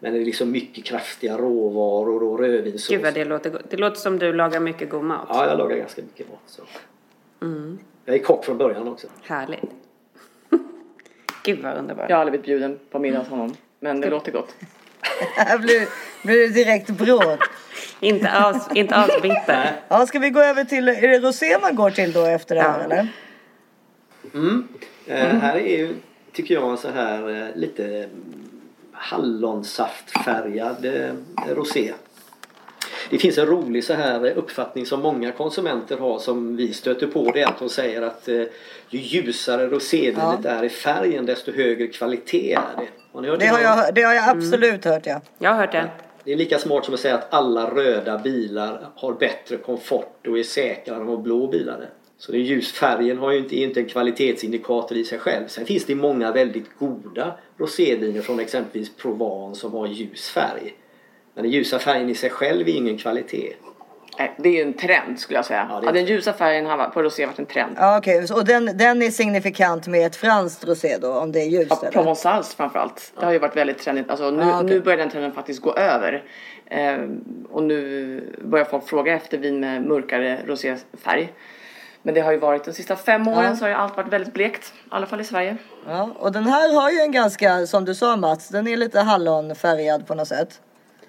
[0.00, 2.88] Men det är liksom mycket kraftiga råvaror och rödvinssås.
[2.88, 3.70] Gud vad det låter gott.
[3.70, 5.26] Det låter som du lagar mycket god mat.
[5.28, 6.38] Ja, jag lagar ganska mycket mat.
[6.46, 6.62] Så.
[7.42, 7.78] Mm.
[8.04, 9.06] Jag är kock från början också.
[9.22, 9.70] Härligt.
[11.44, 12.10] Gud vad underbart.
[12.10, 13.56] Jag har aldrig blivit bjuden på middag hos honom.
[13.80, 14.54] Men det låter gott.
[15.36, 15.88] Här blir,
[16.26, 17.42] blir det direkt bråk.
[18.00, 19.80] Inte alls, inte alls bitter.
[19.88, 22.60] Ja, ska vi gå över till, är det rosé man går till då efter det
[22.60, 22.84] här Ja.
[22.84, 23.08] eller?
[24.34, 24.68] Mm.
[25.06, 25.94] Eh, här är ju,
[26.32, 28.08] tycker jag, så här eh, lite
[28.98, 31.12] hallonsaftfärgad eh,
[31.54, 31.92] rosé.
[33.10, 37.06] Det finns en rolig så här eh, uppfattning som många konsumenter har som vi stöter
[37.06, 37.30] på.
[37.34, 38.42] Det är att de säger att eh,
[38.90, 42.88] ju ljusare rosévinet är i färgen desto högre kvalitet är det.
[43.12, 45.20] Har ni hört Det har jag, det har jag absolut hört ja.
[45.38, 45.90] Jag har hört det.
[46.24, 50.38] Det är lika smart som att säga att alla röda bilar har bättre komfort och
[50.38, 51.90] är säkrare än vad blå bilar är.
[52.18, 55.46] Så den ljusfärgen har ju inte, är inte en kvalitetsindikator i sig själv.
[55.48, 60.74] Sen finns det många väldigt goda roséviner från exempelvis Provence som har ljus färg.
[61.34, 63.52] Men den ljusa färgen i sig själv är ingen kvalitet.
[64.38, 65.66] Det är ju en trend skulle jag säga.
[65.70, 67.72] Ja, Ja, den ljusa färgen har på rosé varit en trend.
[67.76, 71.46] Ja så- och den, den är signifikant med ett franskt rosé då om det är
[71.48, 71.90] ljust Ja?
[71.90, 73.12] Provençals framförallt.
[73.18, 74.10] Det har ju varit väldigt trendigt.
[74.10, 74.70] Alltså, nu, Ja, okej.
[74.74, 76.24] nu börjar den trenden faktiskt gå över.
[76.66, 81.32] Ehm, och nu börjar folk fråga efter vin med mörkare roséfärg.
[82.02, 83.56] Men det har ju varit de sista fem åren Ja.
[83.56, 84.72] så har ju allt varit väldigt blekt.
[84.76, 85.56] I alla fall i Sverige.
[85.86, 89.00] Ja, och den här har ju en ganska, som du sa Mats, den är lite
[89.00, 90.60] hallonfärgad på något sätt.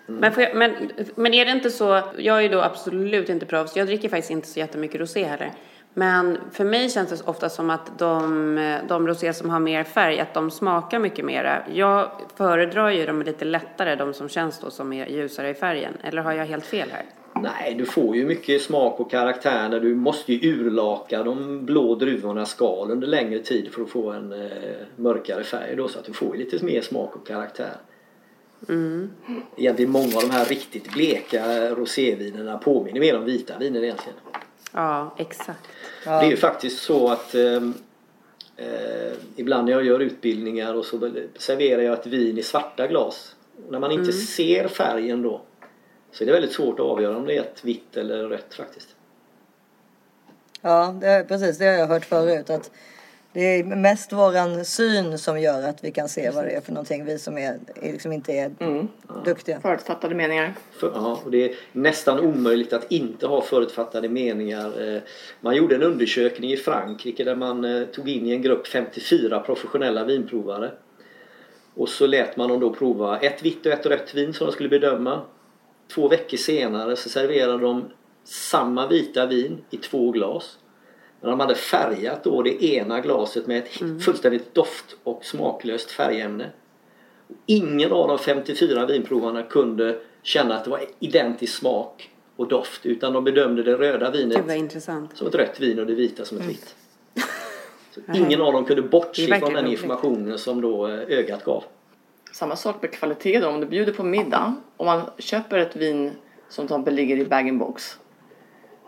[0.08, 0.72] Men, får jag, men,
[1.16, 4.32] men är det inte så, jag är ju då absolut inte proffs, jag dricker faktiskt
[4.32, 5.52] inte så jättemycket rosé heller.
[5.94, 10.20] Men för mig känns det ofta som att de, de rosé som har mer färg,
[10.20, 11.64] att de smakar mycket mera.
[11.74, 15.94] Jag föredrar ju de lite lättare, de som känns då som är ljusare i färgen.
[16.04, 17.06] Eller har jag helt fel här?
[17.42, 21.96] Nej, du får ju mycket smak och karaktär när du måste ju urlaka de blå
[21.96, 24.50] druvornas skal under längre tid för att få en eh,
[24.96, 27.78] mörkare färg då så att du får ju lite mer smak och karaktär.
[29.58, 34.20] Egentligen många av de här riktigt bleka rosévinerna påminner mer om vita viner egentligen.
[34.74, 35.68] Ja, exakt.
[36.04, 37.74] Det är ju faktiskt så att ehm,
[38.58, 43.36] eh, ibland när jag gör utbildningar och så serverar jag ett vin i svarta glas.
[43.70, 45.42] När man inte ser färgen då
[46.12, 48.96] så är det väldigt svårt att avgöra om det är ett vitt eller rött faktiskt.
[50.62, 51.58] Ja, det, precis.
[51.58, 52.50] Det har jag hört förut.
[52.50, 52.72] Att
[53.34, 56.72] det är mest våran syn som gör att vi kan se vad det är för
[56.72, 57.06] någonting.
[57.06, 58.52] Vi som är, liksom inte är
[59.26, 59.62] duktiga.
[59.62, 60.54] Förutfattade meningar.
[60.72, 64.96] För, ja, och det är nästan omöjligt att inte ha förutfattade meningar.
[64.96, 65.02] Eh,
[65.42, 69.40] Man gjorde en undersökning i Frankrike där man eh, tog in i en grupp 54
[69.40, 70.72] professionella vinprovare.
[71.76, 74.54] Och så lät man dem då prova ett vitt och ett rött vin som de
[74.54, 75.22] skulle bedöma.
[75.94, 77.86] Två veckor senare så serverade de
[78.24, 80.58] samma vita vin i två glas.
[81.22, 86.50] Men de hade färgat då det ena glaset med ett fullständigt doft och smaklöst färgämne.
[87.46, 93.14] Ingen av de 54 vinprovarna kunde känna att det var identisk smak och doft utan
[93.14, 95.18] de bedömde det röda vinet intressant.
[95.18, 96.76] som ett rött vin och det vita som ett vitt.
[97.92, 101.64] Så ingen av dem kunde Det bortse från den informationen som då eh, ögat gav.
[102.40, 103.48] Samma sak med kvalitet då.
[103.48, 104.56] Om du bjuder på middag.
[104.78, 106.12] Om man köper ett vin
[106.50, 107.98] som till exempel ligger i bag-in-box.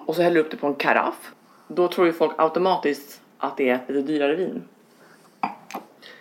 [0.05, 1.31] Och så häller du upp det på en karaff.
[1.67, 4.63] Då tror ju folk automatiskt att det är ett lite dyrare vin.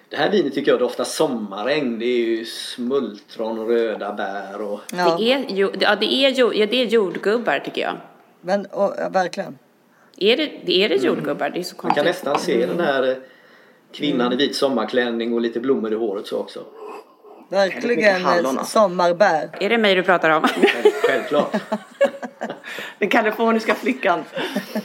[0.08, 1.98] Det här vinet tycker jag doftar sommaräng.
[1.98, 5.44] Det är ju smultron, röda bär och Ja, Det, är,
[5.82, 7.96] ja, det, är, ja, det är jordgubbar tycker jag.
[8.40, 9.58] men och, ja, verkligen.
[10.16, 11.50] Är det, det är det jordgubbar?
[11.50, 12.04] Det är så man kan konstigt.
[12.04, 13.16] nästan se den här eh,
[13.92, 16.64] kvinnan i vit sommarklänning och lite blommor i håret så också.
[17.50, 19.50] Verkligen sommarbär.
[19.60, 20.42] Är det mig du pratar om?
[20.42, 21.56] Själv- Självklart.
[22.98, 24.24] Den kaliforniska flickan.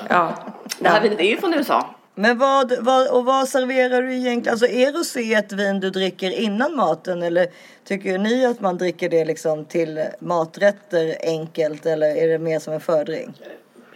[0.10, 0.34] ja.
[0.80, 1.96] Det här vinet är ju från USA.
[2.16, 4.54] Men vad, vad, och vad serverar du egentligen?
[4.54, 7.48] Alltså är rosé ett vin du dricker innan maten eller
[7.84, 12.74] tycker ni att man dricker det liksom till maträtter enkelt eller är det mer som
[12.74, 13.36] en fördrink?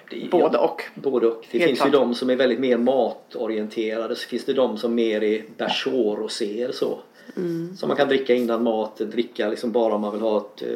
[0.09, 0.83] Det Både och.
[0.95, 1.45] Både och.
[1.51, 1.87] Det Helt finns klart.
[1.93, 4.15] ju de som är väldigt mer matorienterade.
[4.15, 6.99] Så finns det de som mer är beurre roséer så.
[7.37, 7.77] Mm.
[7.77, 10.67] Som man kan dricka innan mat, dricka liksom bara om man vill ha ett eh,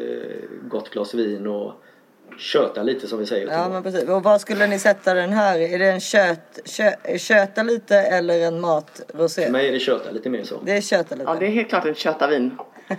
[0.70, 1.74] gott glas vin och
[2.38, 3.48] köta lite som vi säger.
[3.52, 4.10] Ja men precis.
[4.10, 8.40] Och vad skulle ni sätta den här Är det en köt, kö, köta lite eller
[8.40, 9.46] en matrosé?
[9.46, 10.60] För mig är det köta lite mer så.
[10.66, 11.32] Det är köta lite.
[11.32, 12.58] Ja, det är helt klart ett köttavin.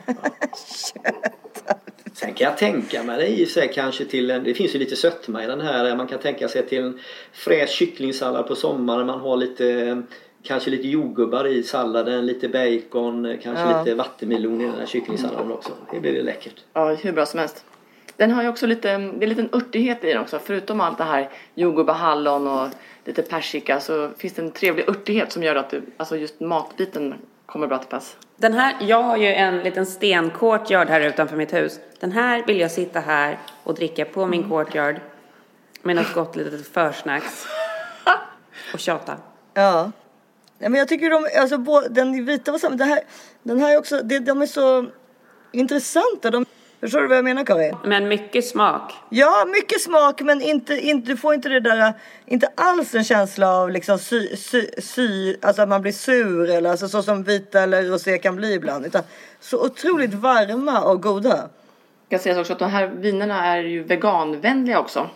[2.14, 4.96] Sen kan jag tänka mig det i sig kanske till en, det finns ju lite
[4.96, 5.96] sötma i den här.
[5.96, 6.98] Man kan tänka sig till en
[7.32, 9.06] fräsch kycklingsallad på sommaren.
[9.06, 10.02] Man har lite
[10.46, 13.82] Kanske lite jordgubbar i salladen, lite bacon, kanske Ja.
[13.82, 15.72] lite vattenmelon i den här kycklingsalladen också.
[15.90, 16.64] Det blir det läckert.
[16.72, 17.64] Ja, hur bra som helst.
[18.16, 20.38] Den har ju också lite, det är en liten örtighet i den också.
[20.44, 22.68] Förutom allt det här jordgubbar, hallon och
[23.04, 27.14] lite persika så finns det en trevlig örtighet som gör att det, alltså just matbiten
[27.46, 28.16] kommer bra till pass.
[28.36, 31.80] Den här, jag har ju en liten stencourtyard här utanför mitt hus.
[32.00, 34.96] Den här vill jag sitta här och dricka på min courtyard
[35.82, 37.46] med något gott litet försnacks
[38.72, 39.16] och tjata.
[39.54, 39.90] Ja.
[40.58, 42.76] Ja men jag tycker de, alltså bå- den vita var samma.
[42.76, 43.00] Det här,
[43.42, 44.86] den här är också, det, de är så
[45.52, 46.30] intressanta.
[46.30, 46.46] De,
[46.80, 47.76] förstår du vad jag menar Karin?
[47.84, 48.92] Men mycket smak.
[49.10, 51.92] Ja, mycket smak men inte, inte, du får inte det där,
[52.26, 56.70] inte alls en känsla av liksom sy, sy, sy, alltså att man blir sur eller
[56.70, 58.86] alltså så som vita eller rosé kan bli ibland.
[58.86, 59.02] Utan
[59.40, 61.48] så otroligt varma och goda.
[62.08, 65.10] Jag säga också att de här vinerna är ju veganvänliga också.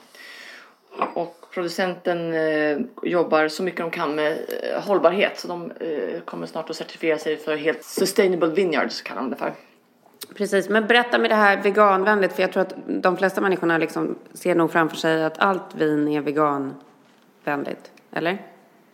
[1.14, 6.46] Och producenten eh, jobbar så mycket de kan med eh, hållbarhet så de eh, kommer
[6.46, 9.52] snart att certifiera sig för helt sustainable vineyards kallar de det för.
[10.34, 14.18] Precis, men berätta med det här veganvänligt för jag tror att de flesta människorna liksom
[14.32, 17.90] ser nog framför sig att allt vin är veganvänligt.
[18.12, 18.38] Eller?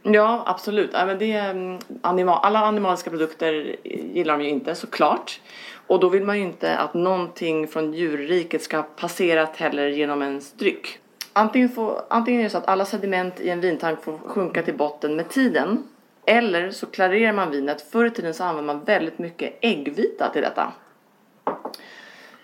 [0.03, 0.91] Ja, absolut.
[0.93, 5.41] Ja, men det, mm, anima- alla animaliska produkter gillar de ju inte såklart.
[5.87, 10.23] Och då vill man ju inte att någonting från djurriket ska ha passerat heller genom
[10.23, 10.99] en dryck.
[11.37, 14.75] Antingen, får, antingen är det så att alla sediment i en vintank får sjunka till
[14.75, 15.85] botten med tiden.
[16.27, 17.83] Eller så klarerar man vinet.
[17.83, 20.73] Förr i tiden så använde man väldigt mycket äggvita till detta.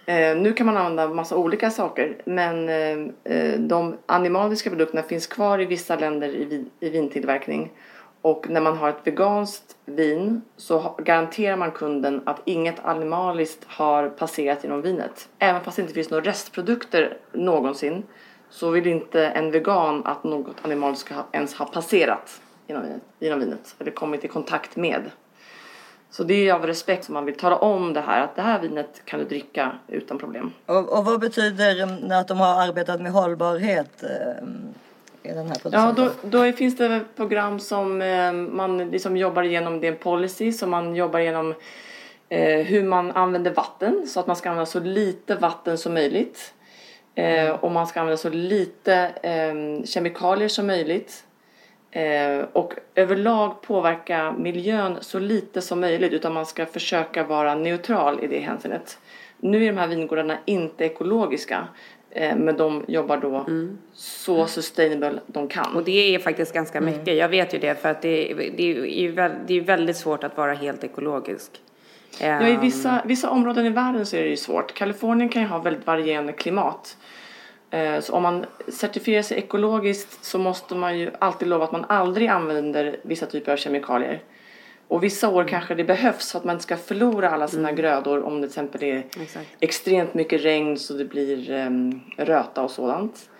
[0.06, 5.26] Eh, nu kan man använda massa olika saker men eh, eh de animaliska produkterna finns
[5.26, 7.72] kvar i vissa länder i, vin, i vintillverkning.
[8.22, 14.08] Och när man har ett veganskt vin så garanterar man kunden att inget animaliskt har
[14.08, 15.28] passerat genom vinet.
[15.38, 18.02] Även fast det inte finns några restprodukter någonsin
[18.50, 23.02] så vill inte en vegan att något animaliskt ska ha, ens ha passerat genom vinet,
[23.18, 25.10] genom vinet eller kommit i kontakt med.
[26.10, 28.60] Så det är av respekt som man vill tala om det här att det här
[28.60, 30.52] vinet kan du dricka utan problem.
[30.66, 34.04] Och, och vad betyder um, att de har arbetat med hållbarhet
[34.42, 34.74] um,
[35.22, 36.10] i den här Ja, producenten?
[36.30, 39.80] då, då finns det program som eh, man liksom jobbar igenom.
[39.80, 41.54] Det är en policy som man jobbar igenom
[42.28, 46.54] eh, hur man använder vatten så att man ska använda så lite vatten som möjligt.
[47.20, 51.24] Eh, och man ska använda så lite eh, kemikalier som möjligt.
[51.90, 58.24] Eh, och överlag påverka miljön så lite som möjligt utan man ska försöka vara neutral
[58.24, 58.98] i det hänseendet.
[59.38, 61.68] Nu är de här vingårdarna inte ekologiska
[62.10, 63.46] eh, men de jobbar då
[63.94, 65.76] så sustainable de kan.
[65.76, 67.16] Och det är faktiskt ganska mycket.
[67.16, 70.54] Jag vet ju det för att det, det, är, det är väldigt svårt att vara
[70.54, 71.60] helt ekologisk.
[72.18, 74.74] Ja, i vissa, vissa områden i världen så är det ju svårt.
[74.74, 76.96] Kalifornien kan ju ha väldigt varierande klimat.
[77.70, 81.84] Eh, Så om man certifierar sig ekologiskt så måste man ju alltid lova att man
[81.88, 84.22] aldrig använder vissa typer av kemikalier.
[84.88, 88.22] Och vissa år kanske det behövs för att man inte ska förlora alla sina grödor
[88.24, 89.46] om det till exempel är Exakt.
[89.60, 93.30] extremt mycket regn så det blir um, röta och sådant.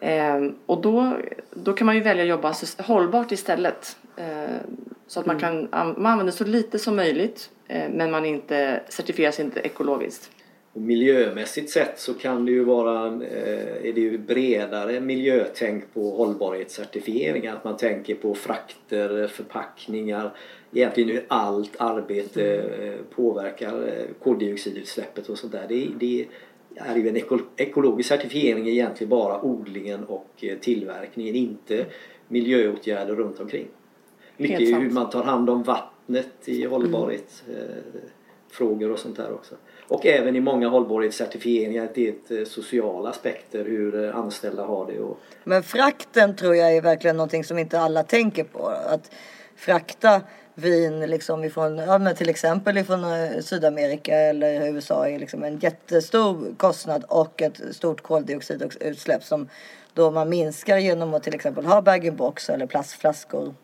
[0.00, 1.16] Ehm, och då,
[1.54, 3.96] då kan man ju välja att jobba hållbart istället.
[4.16, 4.48] Ehm,
[5.06, 9.30] så att man kan an- man använder så lite som möjligt men man inte certifierar
[9.30, 10.30] sig inte ekologiskt.
[10.72, 16.10] Och miljömässigt sett så kan det ju vara eh, är det ju bredare miljötänk på
[16.10, 17.56] hållbarhetscertifieringar.
[17.56, 20.30] Att man tänker på frakter, förpackningar,
[20.72, 25.66] egentligen hur allt arbete eh, påverkar eh, koldioxidutsläppet och sånt där.
[25.68, 26.26] Det, det
[26.76, 31.86] är ju en eko, ekologisk certifiering egentligen bara odlingen och eh, tillverkningen, inte
[32.28, 33.66] miljöåtgärder runt omkring.
[34.36, 35.62] Mycket hur man tar hand om
[36.08, 37.42] vattnet i hållbarhet.
[37.50, 38.00] Eh,
[38.50, 39.54] frågor och sånt där också.
[39.88, 45.00] Och även i många hållbarhetscertifieringar det är eh, sociala aspekter hur eh, anställda har det
[45.00, 48.66] och Men frakten tror jag är verkligen någonting som inte alla tänker på.
[48.66, 49.10] Att
[49.56, 50.20] frakta
[50.54, 55.58] vin liksom ifrån, ja, men till exempel ifrån eh, Sydamerika eller USA är liksom en
[55.58, 59.48] jättestor kostnad och ett stort koldioxidutsläpp som
[59.94, 63.54] då man minskar genom att till exempel ha bag-in-box eller plastflaskor.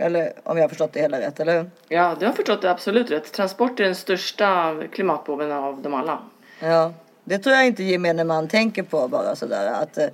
[0.00, 1.70] Eller om jag har förstått det hela rätt, eller hur?
[1.88, 3.32] Ja, du har förstått det absolut rätt.
[3.32, 6.18] Transport är den största klimatboven av dem alla.
[6.60, 6.92] Ja,
[7.24, 10.06] det tror jag inte gemene man tänker på bara sådär att eh,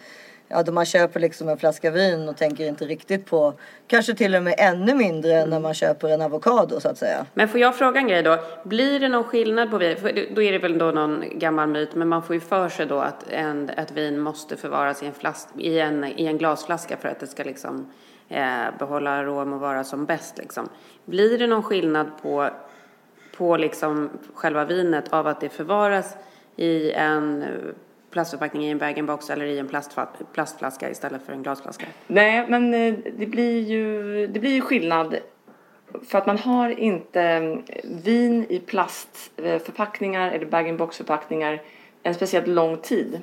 [0.48, 3.52] ja, då man köper liksom en flaska vin och tänker inte riktigt på,
[3.86, 5.50] kanske till och med ännu mindre Mm.
[5.50, 7.26] när man köper en avokado så att säga.
[7.34, 8.38] Men får jag fråga en grej då?
[8.64, 9.96] Blir det någon skillnad på vin?
[10.34, 12.98] Då är det väl då någon gammal myt, men man får ju för sig då
[12.98, 17.08] att en, ett vin måste förvaras i en, flas, i, en, i en glasflaska för
[17.08, 17.92] att det ska liksom
[18.28, 20.68] eh, behålla arom och vara som bäst liksom.
[21.04, 22.50] Blir det någon skillnad på,
[23.36, 26.16] på liksom själva vinet av att det förvaras
[26.56, 27.48] i en eh,
[28.10, 29.68] plastförpackning i en bag-in-box eller i en
[30.32, 31.86] plastflaska istället för en glasflaska?
[32.06, 35.16] Nej, men eh, det blir ju, det blir ju skillnad.
[36.06, 41.62] För att man har inte eh, vin i plastförpackningar eller bag-in-box förpackningar
[42.02, 43.20] en speciellt lång tid.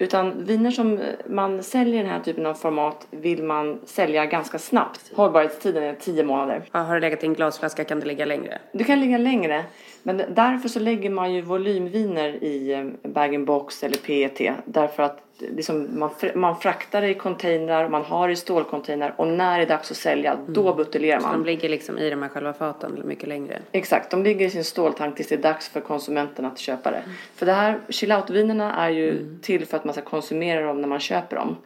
[0.00, 4.58] Utan viner som man säljer i den här typen av format vill man sälja ganska
[4.58, 5.12] snabbt.
[5.14, 6.62] Hållbarhetstiden är 10 månader.
[6.72, 8.58] Ja, Har det legat i en glasflaska kan det ligga längre.
[8.72, 9.64] Det kan ligga längre.
[10.02, 14.54] Men därför så lägger man ju volymviner i eh, bag-in-box eller PET.
[14.64, 19.28] Därför att liksom man, man fraktar det i containrar, man har det i stålcontainrar och
[19.28, 21.42] när det är dags att sälja, då buteljerar Så de man.
[21.42, 23.58] ligger liksom i de här själva faten mycket längre.
[23.72, 27.02] Exakt, de ligger i sin ståltank tills det är dags för konsumenten att köpa det.
[27.34, 31.00] För det här, chill-out-vinerna är ju till för att man ska konsumera dem när man
[31.00, 31.56] köper dem.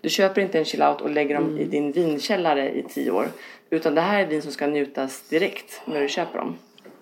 [0.00, 3.26] Du köper inte en chill-out och lägger dem i din vinkällare i tio år.
[3.70, 6.56] Utan det här är vin som ska njutas direkt när du köper dem.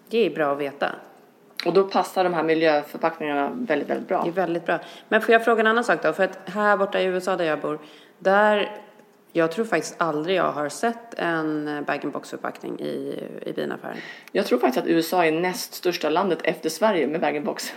[0.08, 0.94] Det är bra att veta.
[1.66, 4.22] Och då passar de här miljöförpackningarna väldigt, väldigt bra.
[4.22, 4.78] Det är väldigt bra.
[5.08, 6.12] Men får jag fråga en annan sak då?
[6.12, 7.78] För att här borta i USA där jag bor,
[8.18, 8.80] där
[9.32, 13.96] jag tror faktiskt aldrig jag har sett en bag-in-box förpackning i, i vinaffären.
[14.32, 17.72] Jag tror faktiskt att USA är näst största landet efter Sverige med bag-in-box.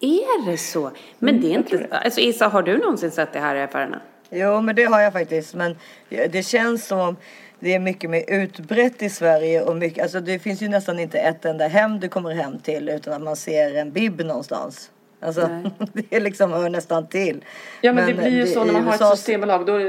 [0.00, 0.90] Är det så?
[1.18, 1.86] Men det är inte...
[1.90, 4.00] Alltså Isa, har du någonsin sett det här i affärerna?
[4.30, 5.54] Jo, men det har jag faktiskt.
[5.54, 5.76] Men
[6.08, 7.16] det känns som om
[7.60, 11.18] det är mycket mer utbrett i Sverige och mycket, alltså det finns ju nästan inte
[11.18, 14.90] ett enda hem du kommer hem till utan att man ser en bib någonstans.
[15.20, 15.70] Alltså, Nej.
[16.10, 17.44] det liksom hör nästan till.
[17.80, 19.66] Ja men, det blir ju det- så när man har ett systembolag.
[19.66, 19.80] Då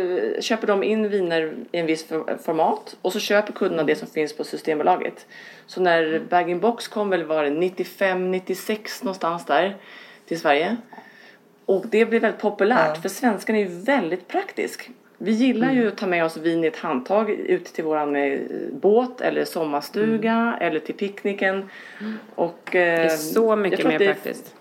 [0.42, 4.08] köper de in viner i en viss for- format och så köper kunderna det som
[4.08, 5.26] finns på Systembolaget.
[5.66, 9.78] Så när bag-in-box kom väl var det 95, 96 någonstans där
[10.28, 10.78] till Sverige.
[11.66, 13.02] Och det blev väldigt populärt Ja.
[13.02, 14.90] för svenskan är ju väldigt praktisk.
[15.18, 18.40] Vi gillar ju att ta med oss vin i ett handtag ut till våran eh,
[18.72, 21.70] båt eller sommarstuga eller till picknicken.
[22.36, 24.54] Och, Det eh, är så mycket mer det praktiskt.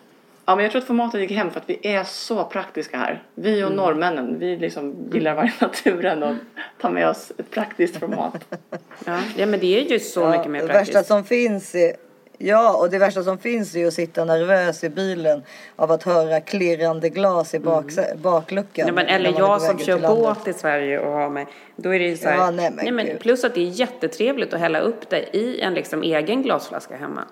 [0.47, 3.23] Ja men jag tror att formatet gick hem för att vi är så praktiska här.
[3.35, 6.35] Vi och norrmännen, vi liksom gillar varje naturen och
[6.81, 8.55] tar med oss ett praktiskt format.
[9.05, 9.19] Ja.
[9.37, 10.97] ja, men det är ju så mycket mer det praktiskt.
[10.97, 11.93] värsta som finns är,
[12.39, 15.43] Ja, och det värsta som finns är ju att sitta nervös i bilen
[15.77, 17.85] av att höra klirrande glas i bak,
[18.17, 18.87] bakluckan.
[18.87, 21.47] Ja, men, eller jag som kör båt i Sverige och har med.
[21.77, 23.21] Då är det ju så här, Ja, nej, men gud.
[23.21, 27.25] plus att det är jättetrevligt att hälla upp det i en liksom egen glasflaska hemma.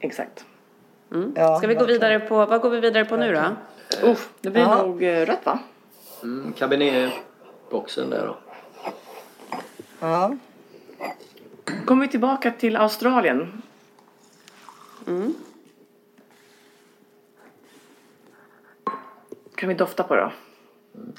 [0.00, 0.44] Exakt.
[1.08, 1.58] Ja, Mm.
[1.58, 3.42] Ska vi gå vidare på, vad går vi vidare på nu då?
[4.08, 4.82] Uff, det blir Ja.
[4.82, 5.58] nog eh, rött va?
[6.22, 8.36] Mm, Cabernet-boxen där då.
[10.00, 10.36] Ja.
[11.84, 13.62] Kommer vi tillbaka till Australien.
[19.54, 20.32] Kan vi dofta på det då?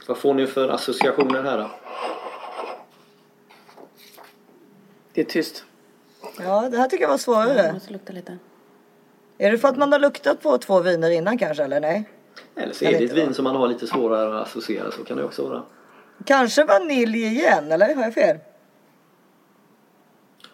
[0.07, 1.69] Vad får ni för associationer här då?
[5.13, 5.65] Det är tyst.
[6.39, 7.65] ja, det här tycker jag var svårare.
[7.65, 8.37] Jag måste lukta lite.
[9.37, 12.09] Är det för att man har luktat på två viner innan kanske, eller nej?
[12.55, 15.03] Eller så är det det ett vin som man har lite svårare att associera, så
[15.03, 15.63] kan det också vara.
[16.25, 18.37] Kanske vanilj igen, eller har jag fel?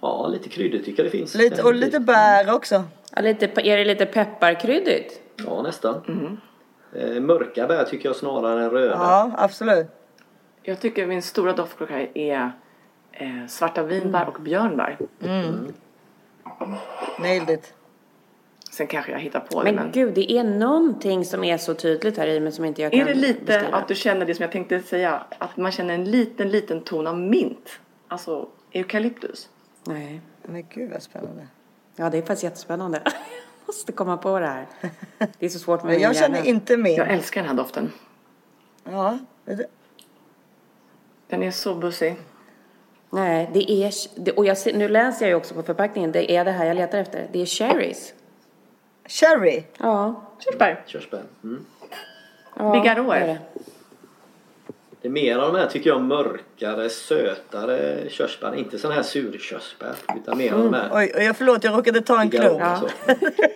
[0.02, 1.36] Ja, lite kryddor tycker jag det finns.
[1.36, 2.84] Lite, och lite bär också.
[3.16, 5.22] Ja, lite, är det lite pepparkryddigt?
[5.36, 6.40] Ja, nästan.
[6.96, 8.94] Eh, mörka bär tycker jag snarare än röda.
[8.96, 9.88] Ja, absolut.
[10.64, 12.52] Jag tycker min stora doftklocka är
[13.12, 14.98] eh, svarta vinbär och björnbär.
[17.20, 17.74] Nailed it.
[18.72, 19.92] Sen kanske jag hittar på det Men men.
[19.92, 23.02] gud, det är någonting som är så tydligt här i men som inte jag kan
[23.02, 23.78] Är det lite beskriva.
[23.78, 25.24] att du känner det som jag tänkte säga?
[25.38, 27.80] Att man känner en liten, liten ton av mint?
[28.08, 29.50] Alltså eukalyptus.
[29.88, 30.22] Nej.
[30.44, 31.48] Men gud vad spännande.
[31.96, 33.02] Ja, det är faktiskt jättespännande.
[33.66, 34.68] Jag måste komma på det här.
[35.40, 36.50] Det är så svårt med min jag känner hjärna.
[36.50, 36.96] inte min.
[36.96, 37.92] Jag älskar den här doften.
[38.84, 39.68] Ja, det-
[41.28, 42.16] Den är så bussig.
[43.10, 43.94] Nej, det är...
[44.16, 46.12] Det, och jag ser, nu läser jag ju också på förpackningen.
[46.12, 47.28] Det är det här jag letar efter.
[47.32, 48.14] Det är cherries.
[49.06, 49.64] Cherry.
[49.78, 50.22] Ja.
[50.40, 50.84] Körsbär.
[50.88, 51.24] Körsbär.
[51.44, 51.66] Mm.
[52.56, 53.20] ja Bigarråer.
[53.20, 53.40] det är det.
[55.04, 58.56] Det är mer av de här tycker jag mörkare, sötare körsbär.
[58.56, 59.96] Inte sådana här surkörsbär.
[60.18, 62.62] Utan mer av de här Oj, oj, förlåt, jag råkade ta en klunk.
[62.62, 62.82] Ja.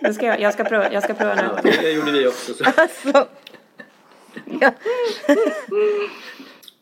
[0.00, 1.42] Det ska jag, jag, ska prova, jag ska prova nu.
[1.64, 2.54] Ja, det gjorde vi också.
[2.54, 2.64] Så.
[2.76, 3.26] Alltså.
[4.60, 4.72] Ja.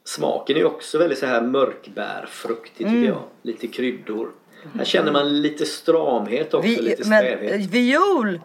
[0.05, 3.23] Smaken är också väldigt så här mörkbärfruktig tycker jag.
[3.43, 4.29] Lite kryddor.
[4.75, 7.61] Här känner man lite stramhet också, Vi, lite men strävhet.
[7.61, 8.41] eh, viol.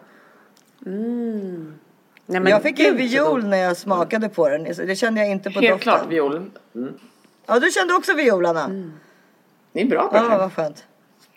[0.78, 1.72] Nej,
[2.32, 4.64] Nej, men jag fick en så viol när jag smakade på den.
[4.64, 5.92] Det kände jag inte på Helt doften.
[5.98, 6.50] klart viol.
[7.46, 8.68] Ja, du kände också viol, Anna?
[9.72, 10.28] Ni är bra på Ja, det.
[10.38, 10.84] vad skönt.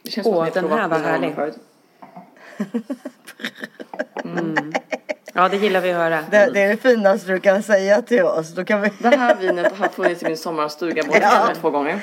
[0.04, 1.36] Det känns som Åh, den här var härlig.
[1.36, 1.56] förut.
[5.38, 6.20] Ja, det gillar vi att höra.
[6.32, 8.54] Det, det är det finaste du kan säga till oss.
[8.56, 8.92] Då kan vi...
[9.00, 11.50] Det här vinet har funnits i min sommarstuga både Ja.
[11.62, 12.00] två gånger.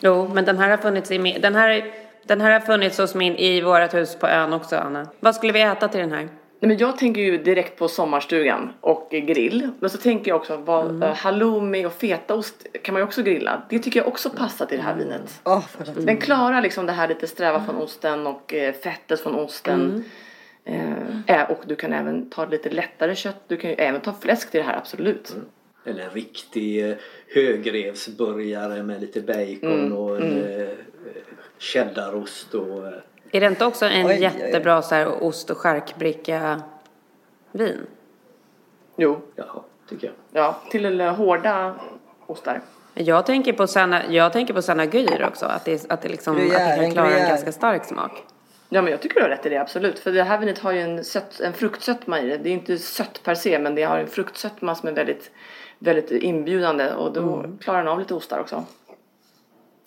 [0.00, 1.92] Jo, men den här har funnits i min, den här,
[2.24, 5.06] den här har funnits hos min i vårt hus på ön också, Anna.
[5.20, 6.28] Vad skulle vi äta till den här?
[6.60, 9.70] Nej, men jag tänker ju direkt på sommarstugan och eh, grill.
[9.80, 13.62] Men så tänker jag också vad eh, halloumi och fetaost kan man ju också grilla.
[13.70, 15.40] Det tycker jag också passar till det här vinet.
[15.44, 16.06] Åh, vad gott.
[16.06, 20.04] Den klarar liksom det här lite sträva från osten och eh, fettet från osten.
[21.26, 23.42] Eh, och du kan även ta lite lättare kött.
[23.48, 25.36] Du kan ju även ta fläsk till det här, absolut.
[25.84, 26.96] Eller en riktig eh,
[27.34, 30.68] högrevsburgare med lite bacon och en eh,
[31.58, 32.92] cheddarost och eh,
[33.36, 34.22] Är det inte också en Oj, oj, oj.
[34.22, 36.62] jättebra så här, ost och charkbricka
[37.52, 37.86] vin?
[38.96, 40.14] Jo, ja, tycker jag.
[40.42, 41.74] ja, till hårda
[42.26, 42.60] ostar.
[42.94, 46.36] Jag tänker på Sanna, jag tänker på Sanna Gyr också, att det, att det, liksom,
[46.36, 47.28] att det Gruyère, kan en klara en Gruyère.
[47.28, 48.22] ganska stark smak.
[48.68, 49.98] Ja men jag tycker du har rätt i det absolut.
[49.98, 52.36] För det här vinet har ju en, sött, en fruktsötma i det.
[52.36, 55.30] Det är inte sött per se men det har en fruktsötma som är väldigt,
[55.78, 58.64] väldigt inbjudande och då klarar den av lite ostar också.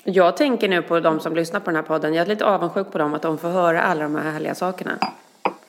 [0.04, 2.92] Jag tänker nu på de som lyssnar på den här podden, jag är lite avundsjuk
[2.92, 4.98] på dem att de får höra alla de här härliga sakerna.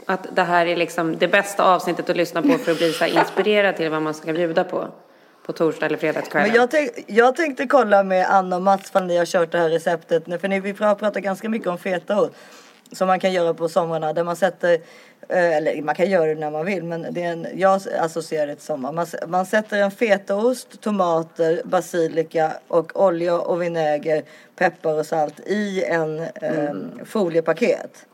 [0.07, 3.07] Att det här är liksom det bästa avsnittet att lyssna på för att bli så
[3.07, 4.89] inspirerad till vad man ska bjuda på.
[5.47, 6.49] På torsdag eller fredagskvällen.
[6.49, 9.59] Men jag, tänk, jag tänkte kolla med Anna och Mats ifall ni har kört det
[9.59, 10.41] här receptet.
[10.41, 12.33] För ni, vi pratar ganska mycket om fetaost.
[12.93, 14.13] Som man kan göra på somrarna.
[14.13, 14.79] Där man sätter,
[15.31, 16.85] eller man kan göra det när man vill.
[16.85, 18.93] Men det är en, jag associerar det till sommar.
[18.93, 24.23] Man, man sätter en fetaost, tomater, basilika och olja och vinäger,
[24.57, 26.75] peppar och salt i en eh,
[27.05, 28.07] foliepaket.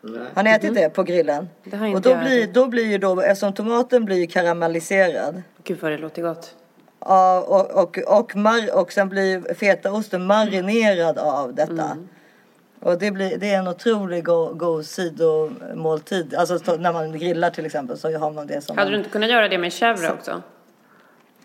[0.00, 0.20] Nej.
[0.34, 1.48] Har ni ätit det på grillen?
[1.64, 5.42] Det och då blir, då blir ju då, eftersom tomaten blir karamelliserad.
[5.64, 6.54] Gud vad det låter gott.
[7.00, 11.72] Ja, och, och, och, mar- och sen blir fetaosten marinerad av detta.
[11.72, 12.08] Mm.
[12.80, 16.34] Och det, blir, det är en otroligt god, god sidomåltid.
[16.34, 18.98] Alltså så- när man grillar till exempel så har man det som Hade en- du
[18.98, 20.42] inte kunnat göra det med chèvre också?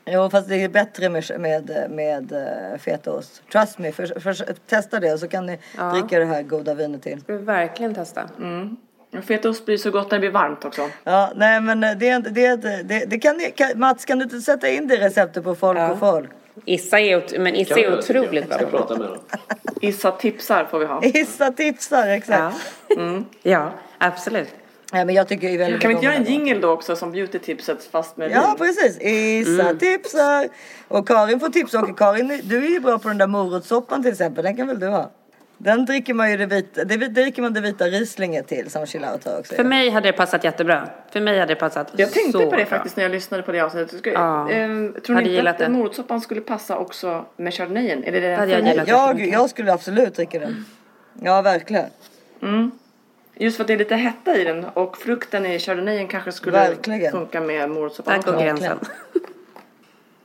[0.05, 3.41] Jo fast det är bättre med, med, med eh, fetaost.
[3.51, 4.33] Trust me, för, för,
[4.67, 5.83] testa det och så kan ni Ja.
[5.91, 7.21] dricka det här goda vinet till.
[7.21, 8.29] Ska vi verkligen testa?
[9.17, 10.89] Och Fetaost blir så gott när det blir varmt också.
[11.03, 14.41] Ja, nej men eh, det, det, det, det kan, ni- kan Mats kan du inte
[14.41, 15.91] sätta in det receptet på Folk Ja.
[15.91, 16.29] och Folk?
[16.65, 17.99] Issa är, ot- men Issa Kan är jag.
[17.99, 18.69] otroligt ska bra.
[18.69, 19.17] prata med dem.
[19.81, 21.03] Issa tipsar får vi ha.
[21.03, 22.55] Gissa tipsar, exakt.
[22.87, 23.21] Ja.
[23.43, 24.49] ja, absolut.
[24.93, 27.11] Nej, men jag tycker ju väldigt Kan vi inte göra en jingle då också som
[27.11, 28.67] beauty-tipset fast med Ja vin?
[28.67, 29.77] precis, Issa Mm.
[29.79, 30.47] tipsar.
[30.87, 34.11] Och Karin får tipsa och Karin du är ju bra på den där morotssoppan till
[34.11, 35.11] exempel, den kan väl du ha?
[35.63, 39.05] Den dricker man ju det vita, det dricker man det vita rislinget till som chill
[39.13, 39.55] out har också.
[39.55, 40.89] För mig hade det passat jättebra.
[41.11, 42.65] För mig hade det passat Jag tänkte så på det bra.
[42.65, 43.99] faktiskt när jag lyssnade på det avsnittet.
[43.99, 44.49] Ska, Ja.
[44.49, 45.69] ehm, tror Hade ni inte att det.
[45.69, 48.03] morotssoppan skulle passa också med chardonnayen?
[48.03, 48.87] Är det Hade jag gillat.
[48.87, 50.65] jag, jag skulle absolut dricka den.
[51.21, 51.85] Ja verkligen.
[53.35, 56.57] Just för att det är lite hetta i den och frukten i chardonnayen kanske skulle
[56.57, 57.11] Verkligen.
[57.11, 58.77] funka med morotssoppan Där går gränsen.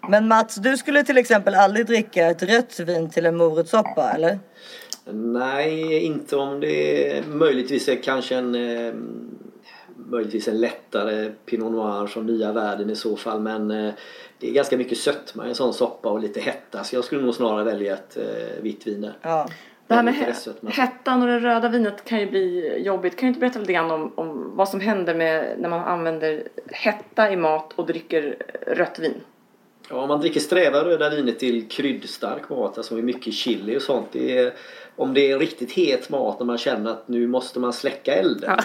[0.09, 4.39] Men Mats, du skulle till exempel aldrig dricka ett rött vin till en morotssoppa eller?
[5.13, 8.95] Nej, inte om det är möjligtvis är kanske en eh,
[9.97, 13.95] möjligtvis en lättare Pinot Noir från nya världen i så fall men eh,
[14.39, 17.23] det är ganska mycket sötma i en sån soppa och lite hetta så jag skulle
[17.23, 19.13] nog snarare välja ett eh, vitt vin där.
[19.23, 19.49] Ja.
[19.87, 20.15] Det här med
[20.73, 23.17] hettan och det röda vinet kan ju bli jobbigt.
[23.17, 26.49] Kan du inte berätta lite grann om, om vad som händer med när man använder
[26.67, 28.37] hetta i mat och dricker
[28.67, 29.15] rött vin?
[29.91, 33.83] Ja, om man dricker sträva röda vinet till kryddstark mat, alltså med mycket chili och
[33.83, 34.07] sånt.
[34.13, 34.55] Det är,
[34.97, 38.57] om det är riktigt het mat när man känner att nu måste man släcka elden.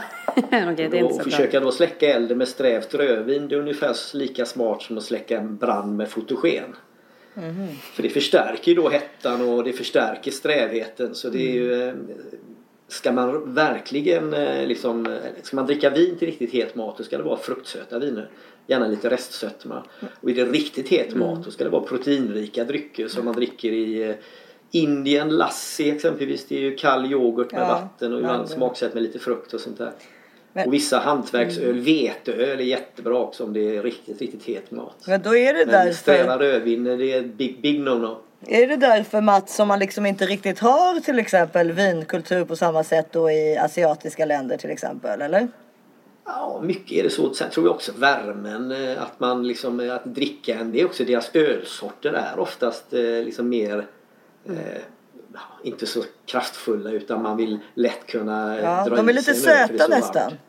[0.52, 0.70] Ja.
[0.70, 1.24] Inte och bra.
[1.24, 5.38] försöka då släcka elden med strävt rödvin det är ungefär lika smart som att släcka
[5.38, 6.76] en brand med fotogen.
[7.34, 7.68] Mhm.
[7.94, 12.10] För det förstärker ju då hettan och det förstärker strävheten så det är ju Mm.
[12.10, 12.16] eh,
[12.88, 15.14] Ska man verkligen eh, liksom, eh,
[15.44, 18.30] ska man dricka vin till riktigt het mat då ska det vara fruktsöta viner.
[18.68, 19.84] Gärna lite restsötma.
[20.22, 21.20] Och är det riktigt het Mm.
[21.20, 24.16] mat då ska det vara proteinrika drycker som man dricker i eh,
[24.72, 26.46] Indien, lassi exempelvis.
[26.46, 29.20] Det är ju kall yoghurt med Ja, vatten och ja, ibland det- smaksätt med lite
[29.20, 29.92] frukt och sånt där.
[30.54, 34.96] Men- Och vissa hantverksöl, veteöl är jättebra också om det är riktigt, riktigt het mat.
[35.08, 38.16] Men då är det Men sträva rödvin, det är big, big no-no.
[38.48, 42.84] är det därför Mats som man liksom inte riktigt har till exempel vinkultur på samma
[42.84, 45.48] sätt då i asiatiska länder till exempel eller?
[46.26, 47.34] Ja, mycket är det så.
[47.34, 50.86] Sen tror jag också värmen, eh, att man liksom, eh, att dricka en, det är
[50.86, 53.88] också deras ölsorter är oftast eh, liksom mer
[54.46, 54.54] eh,
[55.34, 59.32] ja, inte så kraftfulla utan man vill lätt kunna eh, Ja, dra de är lite
[59.32, 60.24] det söta nästan.
[60.24, 60.40] varmt.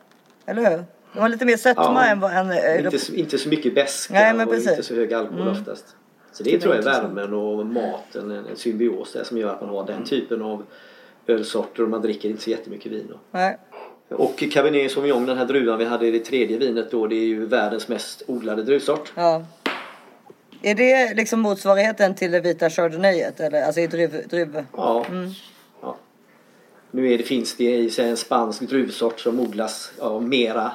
[0.46, 0.84] Eller hur?
[1.12, 2.04] De har lite mer sötma Ja.
[2.06, 4.70] än vad en eh, Inte, så- inte så mycket beska Nej, men och precis.
[4.70, 5.52] inte så hög alkohol Mm.
[5.52, 5.96] oftast.
[6.32, 9.60] Så det tror jag är värmen och maten, en en symbios där som gör att
[9.60, 10.62] man har den typen av
[11.26, 13.06] ölsorter och man dricker inte så jättemycket vin.
[13.10, 13.18] Då.
[13.30, 13.58] Nej.
[14.08, 17.26] Och Cabernet Sauvignon, den här druvan vi hade i det tredje vinet då, det är
[17.26, 19.12] ju världens mest odlade druvsort.
[19.14, 19.44] Ja.
[20.62, 23.40] Är det liksom motsvarigheten till det vita chardonnayet?
[23.40, 24.28] Eller alltså i druv...
[24.30, 24.64] druv...
[24.76, 25.04] Ja.
[25.10, 25.30] Mm.
[25.82, 25.96] ja.
[26.90, 30.72] Nu är det, finns det i sig en spansk druvsort som odlas av mera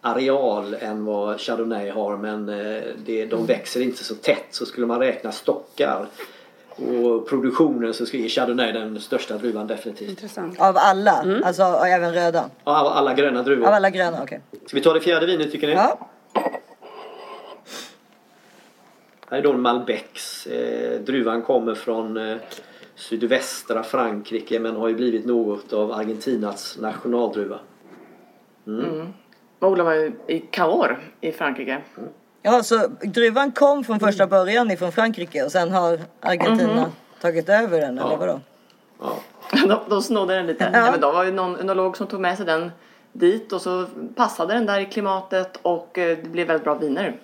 [0.00, 3.28] areal än vad Chardonnay har men eh, det, Mm.
[3.28, 6.06] de växer inte så tätt så skulle man räkna stockar
[6.76, 10.10] och produktionen så är Chardonnay den största druvan definitivt.
[10.10, 10.60] Intressant.
[10.60, 11.40] Av alla?
[11.44, 12.50] Alltså och även röda?
[12.64, 13.66] Av alla gröna druvor.
[13.66, 14.40] Av alla gröna, okej.
[14.66, 15.72] Ska vi ta det fjärde vinet tycker ni?
[15.72, 15.98] Ja.
[19.30, 20.46] Här är då en Malbecs.
[20.46, 22.36] Eh, druvan kommer från eh,
[22.94, 27.58] sydvästra Frankrike men har ju blivit något av Argentinas nationaldruva.
[29.58, 31.78] Vad odlar man ju i Cahors i Frankrike.
[32.46, 36.90] Ja, så druvan kom från första början ifrån Frankrike och sen har Argentina
[37.20, 38.16] tagit över den, eller Ja.
[38.16, 38.40] vadå?
[39.00, 39.16] Ja.
[39.68, 40.70] De, de snodde den lite.
[40.70, 42.70] Nej, men då var det någon enolog som tog med sig den
[43.12, 43.86] dit och så
[44.16, 47.16] passade den där i klimatet och eh, det blev väldigt bra viner.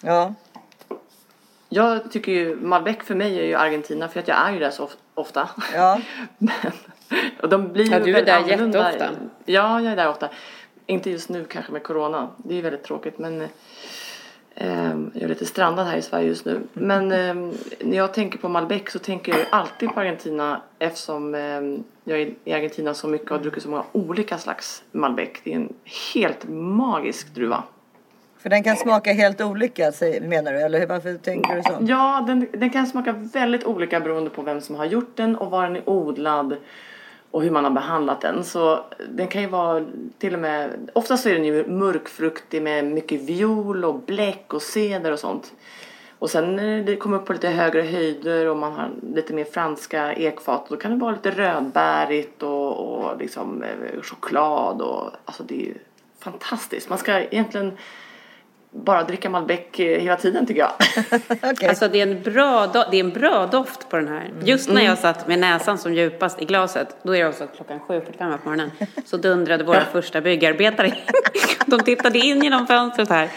[0.00, 0.34] Ja.
[1.68, 4.70] Jag tycker ju Malbec för mig är ju Argentina för att jag är ju där
[4.70, 5.48] så of- ofta.
[5.74, 6.00] Ja.
[6.38, 6.50] Men,
[7.42, 8.92] och de blir ju Ja, du är väldigt där annorlunda.
[8.92, 9.14] jätteofta.
[9.44, 10.28] Ja, jag är där ofta.
[10.86, 12.28] Inte just nu kanske med corona.
[12.36, 13.48] Det är ju väldigt tråkigt men eh,
[14.58, 16.60] jag är lite strandad här i Sverige just nu.
[16.72, 17.34] Men eh,
[17.80, 21.40] när jag tänker på Malbec så tänker jag alltid på Argentina eftersom eh,
[22.04, 25.28] jag är i Argentina så mycket och har druckit så många olika slags Malbec.
[25.44, 25.72] Det är en
[26.14, 27.62] helt magisk druva.
[28.38, 29.92] För den kan smaka helt olika
[30.22, 31.76] menar du, eller varför tänker du så?
[31.80, 35.50] Ja, den, den kan smaka väldigt olika beroende på vem som har gjort den och
[35.50, 36.56] var den är odlad
[37.30, 38.44] och hur man har behandlat den.
[38.44, 39.84] Så den kan ju vara
[40.18, 45.12] till och med, oftast är den ju mörkfruktig med mycket viol och bläck och ceder
[45.12, 45.52] och sånt.
[46.18, 49.44] Och sen när det kommer upp på lite högre höjder och man har lite mer
[49.44, 55.42] franska ekfat då kan det vara lite rödbärigt och, och liksom eh, choklad och alltså
[55.42, 55.74] det är ju
[56.18, 56.88] fantastiskt.
[56.88, 57.76] Man ska egentligen
[58.84, 60.72] bara dricka Malbec eh, hela tiden tycker jag.
[61.52, 61.68] Okej.
[61.68, 64.30] Alltså det är, en bra do- det är en bra doft på den här.
[64.44, 67.80] Just när jag satt med näsan som djupast i glaset, då är det också klockan
[67.88, 68.70] 7.45 på morgonen,
[69.06, 70.94] så dundrade våra första byggarbetare in.
[71.66, 73.28] De tittade in genom fönstret här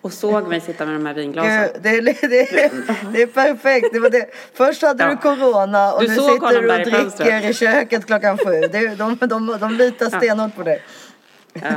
[0.00, 1.62] och såg mig sitta med de här vinglasen.
[1.72, 2.70] Gud, det, är, det, är,
[3.12, 3.86] det är perfekt.
[3.92, 4.26] Det var det.
[4.54, 5.10] Först hade Ja.
[5.10, 6.78] du corona och Du nu sitter du och
[7.20, 8.60] dricker i köket klockan sju.
[8.72, 10.82] Det, är- de, de, de litar stenhårt på dig.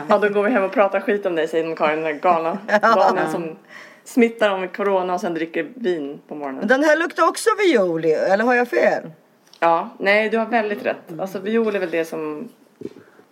[0.09, 3.31] Ja, då går vi hem och pratar skit om dig säger Karin, den galna damen
[3.31, 3.55] som
[4.03, 6.67] smittar om corona och sen dricker vin på morgonen.
[6.67, 9.11] Den här luktar också viol, eller har jag fel?
[9.59, 11.19] Ja, nej du har väldigt rätt.
[11.19, 12.49] Alltså viol är väl det som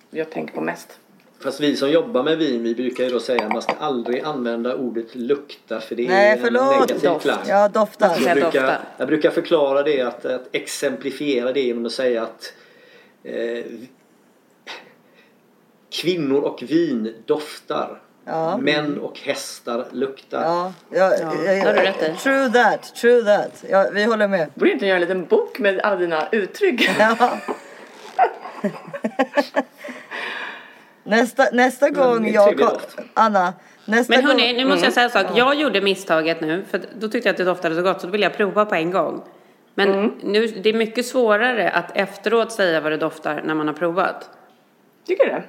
[0.10, 1.00] jag tänker på mest.
[1.44, 4.24] Fast vi som jobbar med vin vi brukar ju då säga att man ska aldrig
[4.24, 6.72] använda ordet lukta för det är Nej, en förlåt.
[6.80, 7.22] negativ Doft.
[7.24, 7.38] klang.
[7.48, 8.16] Ja, doftar.
[8.26, 12.54] Jag brukar, jag brukar förklara det att, att exemplifiera det genom att säga att
[13.24, 13.66] eh,
[15.94, 18.00] kvinnor och vin doftar.
[18.26, 18.58] Ja.
[18.58, 20.42] Män och hästar luktar.
[20.42, 22.16] Ja, ja, ja, du rätt i.
[22.24, 23.64] True that, true that.
[23.70, 24.50] Ja, vi håller med.
[24.54, 26.90] Borde inte göra en liten bok med alla dina uttryck?
[27.00, 27.18] Ja.
[31.04, 32.58] nästa, nästa gång jag...
[32.58, 32.80] kom-.
[33.14, 33.54] Anna,
[33.86, 34.32] nästa Men gång...
[34.32, 35.26] hörni, nu måste jag säga en sak.
[35.36, 38.12] Jag gjorde misstaget nu, för då tyckte jag att det doftade så gott, så då
[38.12, 39.24] ville jag prova på en gång.
[39.76, 43.74] Men nu, det är mycket svårare att efteråt säga vad det doftar när man har
[43.74, 44.30] provat.
[45.08, 45.44] Tycker du det?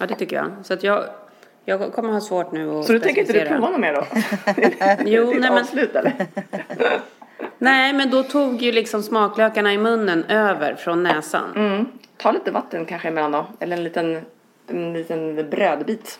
[0.00, 0.50] Ja, det tycker jag.
[0.62, 1.04] Så att jag,
[1.64, 4.06] jag kommer ha svårt nu att Så du tänker inte du prova något mer då?
[5.10, 6.26] Jo, nej men, avslut eller?
[7.58, 11.52] nej men då tog ju liksom smaklökarna i munnen över från näsan.
[11.56, 11.86] Mm.
[12.16, 13.46] Ta lite vatten kanske emellan då.
[13.60, 14.20] Eller en liten,
[14.68, 16.18] en liten brödbit.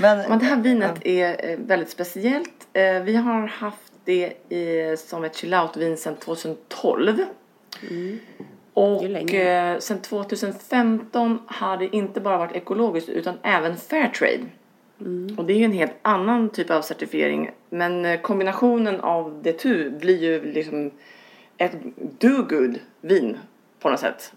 [0.00, 2.68] Men, Men det här vinet är eh, väldigt speciellt.
[2.72, 7.24] Eh, Vi har haft det i, som ett chill out-vin sedan 2012.
[8.74, 14.44] Och eh, sedan 2015 har det inte bara varit ekologiskt utan även Fairtrade.
[15.36, 17.50] Och det är ju en helt annan typ av certifiering.
[17.70, 20.90] Men eh, kombinationen av det tu blir ju liksom
[21.56, 21.72] ett
[22.18, 23.38] do-good vin
[23.80, 24.32] på något sätt.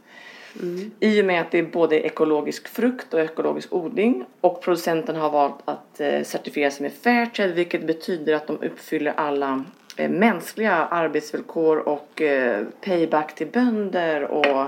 [0.99, 5.29] I och med att det är både ekologisk frukt och ekologisk odling och producenten har
[5.29, 9.63] valt att eh, certifiera sig med Fairtrade vilket betyder att de uppfyller alla
[9.97, 14.67] mänskliga arbetsvillkor och eh, payback till bönder och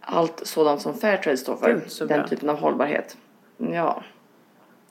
[0.00, 1.80] allt sådant som Fairtrade står för.
[2.06, 2.28] Den bra.
[2.28, 3.16] typen av hållbarhet.
[3.56, 4.02] Ja.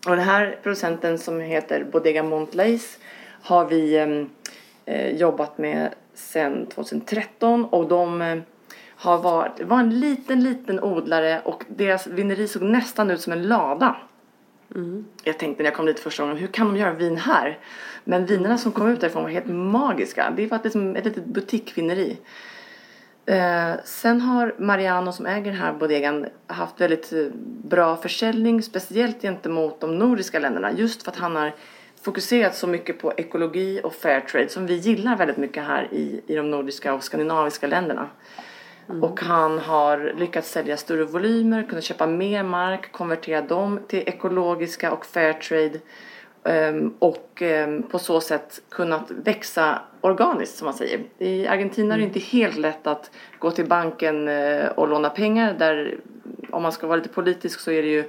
[0.08, 2.98] Och den här producenten som heter Bodega Montlais
[3.42, 4.30] har vi em,
[4.86, 8.40] eh, jobbat med sedan 2013 och de eh,
[8.96, 13.48] har varit, var en liten, liten odlare och deras vineri såg nästan ut som en
[13.48, 13.96] lada.
[15.24, 17.60] Jag tänkte när jag kom dit första gången, hur kan de göra vin här?
[18.04, 20.34] Men vinerna som kom ut därifrån var helt magiska.
[20.36, 22.18] Det var liksom ett litet butikvineri.
[23.26, 27.26] Eh, sen har Mariano som äger den här bodegan haft väldigt eh,
[27.64, 30.72] bra försäljning, speciellt gentemot de nordiska länderna.
[30.72, 31.56] Just för att han har
[32.02, 36.22] fokuserat så mycket på ekologi och fair trade som vi gillar väldigt mycket här i,
[36.28, 38.10] i de nordiska och skandinaviska länderna.
[39.02, 44.92] Och han har lyckats sälja större volymer, kunnat köpa mer mark, konvertera dem till ekologiska
[44.92, 45.80] och fair trade
[46.44, 51.00] ehm, och ehm, på så sätt kunnat växa organiskt som man säger.
[51.18, 55.54] I Argentina är det inte helt lätt att gå till banken eh, och låna pengar
[55.54, 55.98] där
[56.52, 58.04] om man ska vara lite politisk så är det ju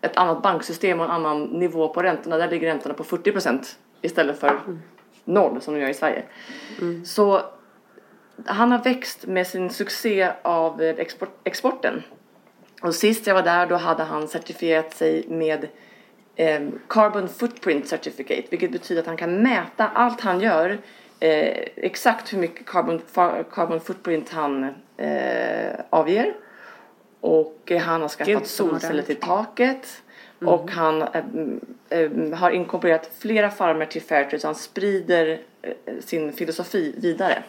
[0.00, 2.36] ett annat banksystem och en annan nivå på räntorna.
[2.36, 4.60] Där ligger räntorna på 40 procent istället för
[5.24, 6.22] noll som de gör i Sverige.
[7.04, 7.42] Så
[8.46, 12.02] han har växt med sin succé av eh, export, exporten.
[12.82, 15.68] Och sist jag var där då hade han certifierat sig med
[16.36, 20.78] eh, Carbon Footprint Certificate vilket betyder att han kan mäta allt han gör
[21.20, 23.00] eh, exakt hur mycket carbon,
[23.50, 26.34] carbon footprint han eh, avger.
[27.20, 30.02] Och eh, han har skaffat Gud, solceller till taket.
[30.44, 31.24] Och han eh,
[31.88, 35.40] eh, har inkorporerat flera farmer till Fairtrade så han sprider
[36.00, 37.42] sin filosofi vidare.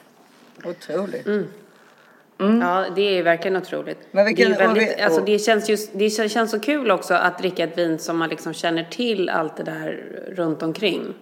[0.64, 1.28] Otroligt.
[2.38, 3.98] Ja, det är verkligen otroligt.
[4.12, 7.38] Men vilken- det, är väldigt, alltså det, känns just, det känns så kul också att
[7.38, 11.14] dricka ett vin som man liksom känner till allt det där runt omkring.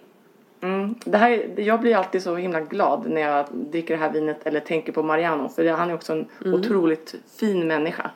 [0.64, 0.96] Mm.
[1.06, 4.60] Det här, jag blir alltid så himla glad när jag dricker det här vinet eller
[4.60, 8.12] tänker på Mariano för han är också en otroligt fin människa.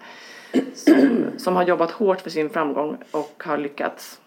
[0.76, 4.20] Som, som har jobbat hårt för sin framgång och har lyckats.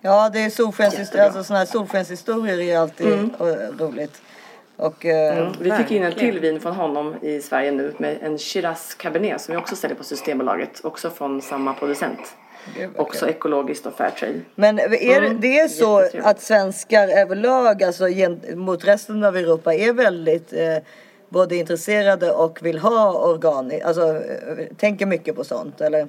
[0.00, 3.46] Ja, det är solskenshistorier, alltså sådana här solskenshistorier är alltid eh,
[3.78, 4.22] roligt.
[4.76, 5.52] Och Mm.
[5.60, 9.40] Vi fick in en till vin från honom i Sverige nu med en Shiraz Cabernet
[9.40, 10.80] som vi också säljer på Systembolaget.
[10.84, 12.36] Också från samma producent.
[12.96, 14.40] vad Också ekologiskt och fairtrade.
[14.54, 19.92] Men är det- det är så att svenskar överlag, alltså gentemot resten av Europa, är
[19.92, 20.76] väldigt eh,
[21.28, 26.08] både intresserade och vill ha organiskt, alltså eh, tänker mycket på sånt eller?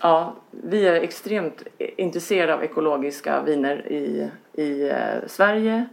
[0.00, 4.30] Ja, vi är extremt intresserade av ekologiska viner i,
[4.62, 4.96] i eh,
[5.26, 5.86] Sverige.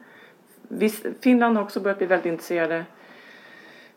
[0.67, 2.85] Visst, Finland har också börjat bli väldigt intresserade.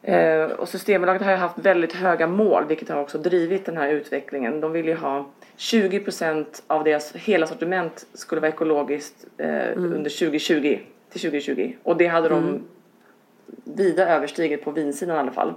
[0.03, 3.89] Eh, och Systembolaget har ju haft väldigt höga mål vilket har också drivit den här
[3.89, 4.61] utvecklingen.
[4.61, 10.79] De vill ju ha 20% av deras hela sortiment skulle vara ekologiskt eh, under 2020
[11.11, 11.73] till 2020.
[11.83, 12.63] Och det hade de
[13.65, 15.55] vida överstigit på vinsidan i alla fall.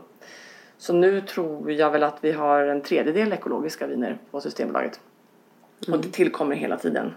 [0.78, 5.00] Så nu tror jag väl att vi har en tredjedel ekologiska viner på Systembolaget.
[5.92, 7.14] Och det tillkommer hela tiden.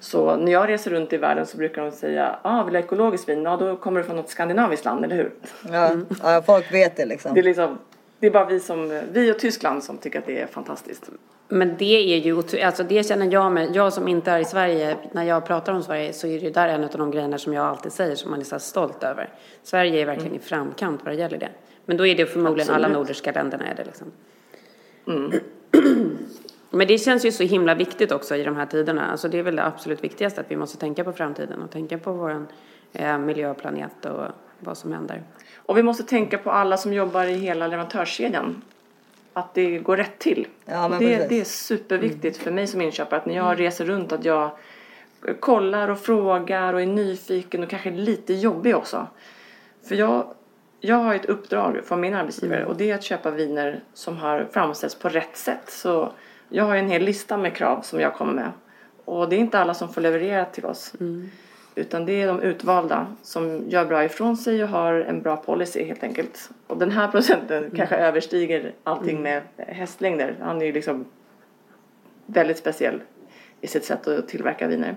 [0.00, 2.84] Så när jag reser runt i världen så brukar de säga ah, vill du ha
[2.84, 3.42] ekologiskt vin?
[3.42, 5.30] Ja, då kommer du från något skandinaviskt land, eller hur?
[5.72, 5.90] Ja,
[6.22, 7.34] ja folk vet det liksom.
[7.34, 7.78] Det är, liksom,
[8.18, 11.10] det är bara vi, som, vi och Tyskland som tycker att det är fantastiskt.
[11.48, 14.96] Men det är ju, alltså det känner jag med, jag som inte är i Sverige,
[15.12, 17.52] när jag pratar om Sverige så är det ju där en av de grejerna som
[17.52, 19.28] jag alltid säger som man är så stolt över.
[19.62, 21.50] Sverige är verkligen i framkant vad det gäller det.
[21.84, 22.98] Men då är det förmodligen alla Absolut.
[22.98, 24.12] nordiska länderna är det liksom.
[26.74, 29.10] Men det känns ju så himla viktigt också i de här tiderna.
[29.10, 31.98] Alltså det är väl det absolut viktigaste att vi måste tänka på framtiden och tänka
[31.98, 32.46] på vår
[32.92, 34.26] eh, miljö och planet och
[34.60, 35.22] vad som händer.
[35.56, 38.62] Och vi måste tänka på alla som jobbar i hela leverantörskedjan.
[39.32, 40.46] Att det går rätt till.
[40.64, 44.12] Ja, men det, det är superviktigt för mig som inköpare att när jag reser runt
[44.12, 44.50] att jag
[45.40, 49.06] kollar och frågar och är nyfiken och kanske lite jobbig också.
[49.88, 50.34] För jag,
[50.80, 54.48] jag har ett uppdrag från min arbetsgivare och det är att köpa viner som har
[54.52, 55.70] framställts på rätt sätt.
[55.70, 56.12] Så
[56.48, 58.52] jag har en hel lista med krav som jag kommer med.
[59.04, 60.92] Och det är inte alla som får leverera till oss.
[61.74, 65.84] Utan det är de utvalda som gör bra ifrån sig och har en bra policy
[65.84, 66.50] helt enkelt.
[66.66, 70.36] Och den här procenten kanske överstiger allting med hästlängder.
[70.40, 71.04] Han är ju liksom
[72.26, 73.02] väldigt speciell
[73.60, 74.96] i sitt sätt att tillverka viner.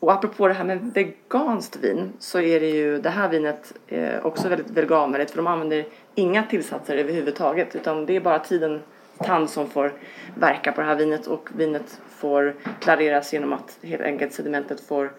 [0.00, 4.26] Och apropå det här med veganskt vin så är det ju det här vinet eh,
[4.26, 8.82] också väldigt veganvänligt för de använder inga tillsatser överhuvudtaget utan det är bara tiden
[9.24, 9.92] tand som får
[10.38, 15.12] verka på det här vinet och vinet får klareras genom att helt enkelt sedimentet får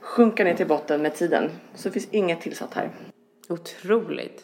[0.00, 1.50] sjunka ner till botten med tiden.
[1.74, 2.90] Så det finns inget tillsatt här.
[3.48, 4.42] Otroligt.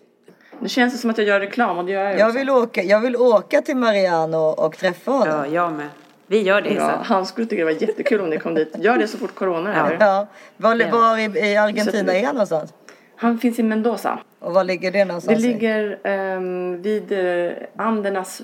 [0.60, 2.38] Nu känns det som att jag gör reklam och det gör jag, Jag också.
[2.38, 5.28] vill åka, jag vill åka till Mariano och träffa honom.
[5.28, 5.88] Ja, jag med.
[6.26, 8.76] Vi gör det Ja, han skulle tycka det var jättekul om ni kom dit.
[8.78, 9.86] Gör det så fort corona är Ja.
[9.86, 10.06] över.
[10.06, 10.26] Ja.
[10.56, 12.74] Var, var i, i Argentina är han någonstans?
[13.16, 14.18] Han finns i Mendoza.
[14.46, 15.38] Och var ligger det Det någonstans?
[15.38, 15.42] i?
[15.42, 18.42] ligger ehm, vid uh, Andernas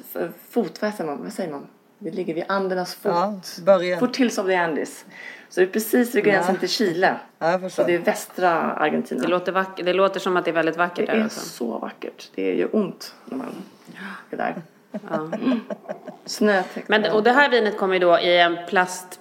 [0.50, 1.22] fot, vad säger man?
[1.22, 1.66] Vad säger man?
[1.98, 3.12] Det ligger vid Andernas fot.
[3.14, 4.00] Ja, början.
[4.00, 5.04] Foothills of the Andes.
[5.48, 6.60] Så det är precis vid gränsen Ja.
[6.60, 7.14] till Chile.
[7.38, 9.22] Ja, Så det är västra Argentina.
[9.22, 11.40] Det låter, vack- det låter som att det är väldigt Det vackert där är alltså.
[11.40, 12.30] så vackert.
[12.34, 13.46] Det gör ont när man
[14.30, 14.54] är där.
[15.10, 15.30] Ja.
[16.24, 16.88] Snötäckt.
[16.88, 19.20] Men, och det här vinet kommer ju då i en plast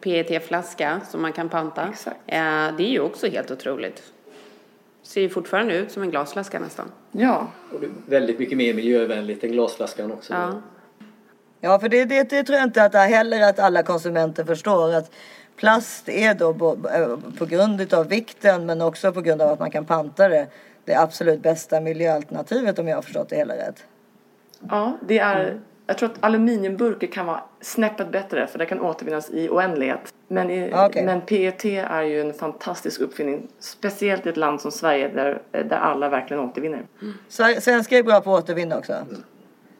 [0.00, 1.88] PET-flaska som man kan panta.
[1.92, 2.16] Exakt.
[2.26, 2.42] Eh,
[2.76, 4.02] det är ju också helt otroligt.
[5.04, 6.92] Ser ju fortfarande ut som en glasflaska nästan.
[7.12, 7.46] Ja.
[7.72, 10.32] Och det är väldigt mycket mer miljövänligt än glasflaskan också.
[10.32, 10.62] Ja.
[11.60, 14.94] Ja, för det, det, det tror jag inte att heller att alla konsumenter förstår.
[14.94, 15.10] Att
[15.56, 19.58] plast är då bo- eh, på grund av vikten men också på grund av att
[19.58, 20.46] man kan panta det
[20.84, 23.84] det absolut bästa miljöalternativet om jag har förstått det hela rätt.
[24.70, 25.60] Ja, det är...
[25.86, 30.14] Jag tror att aluminiumburkar kan vara snäppet bättre för det kan återvinnas i oändlighet.
[30.28, 31.04] Men, i, Okej.
[31.04, 33.48] men PET är ju en fantastisk uppfinning.
[33.58, 36.82] Speciellt i ett land som Sverige där, där alla verkligen återvinner.
[37.30, 38.92] Sve- Svenskar är bra på att återvinna också.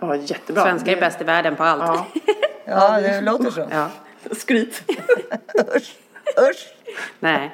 [0.00, 0.62] Ja, jättebra.
[0.62, 1.82] Svenskar är bäst i världen på allt.
[1.86, 2.07] Ja.
[2.66, 3.66] Ja, det låter så.
[3.70, 3.88] Ja.
[4.36, 4.82] Skryt.
[5.76, 5.96] Usch,
[6.50, 6.74] usch.
[7.20, 7.50] Nej.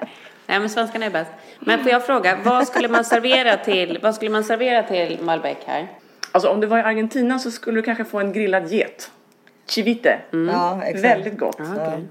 [0.46, 1.30] Nej, men svenskarna är bäst.
[1.60, 5.56] Men får jag fråga, vad skulle man servera till, vad skulle man servera till Malbec
[5.66, 5.88] här?
[6.32, 9.10] Alltså om du var i Argentina så skulle du kanske få en grillad get.
[9.68, 10.18] Chivite.
[10.30, 11.04] Ja, exakt.
[11.04, 11.56] Väldigt gott.
[11.58, 12.04] Ja, okej.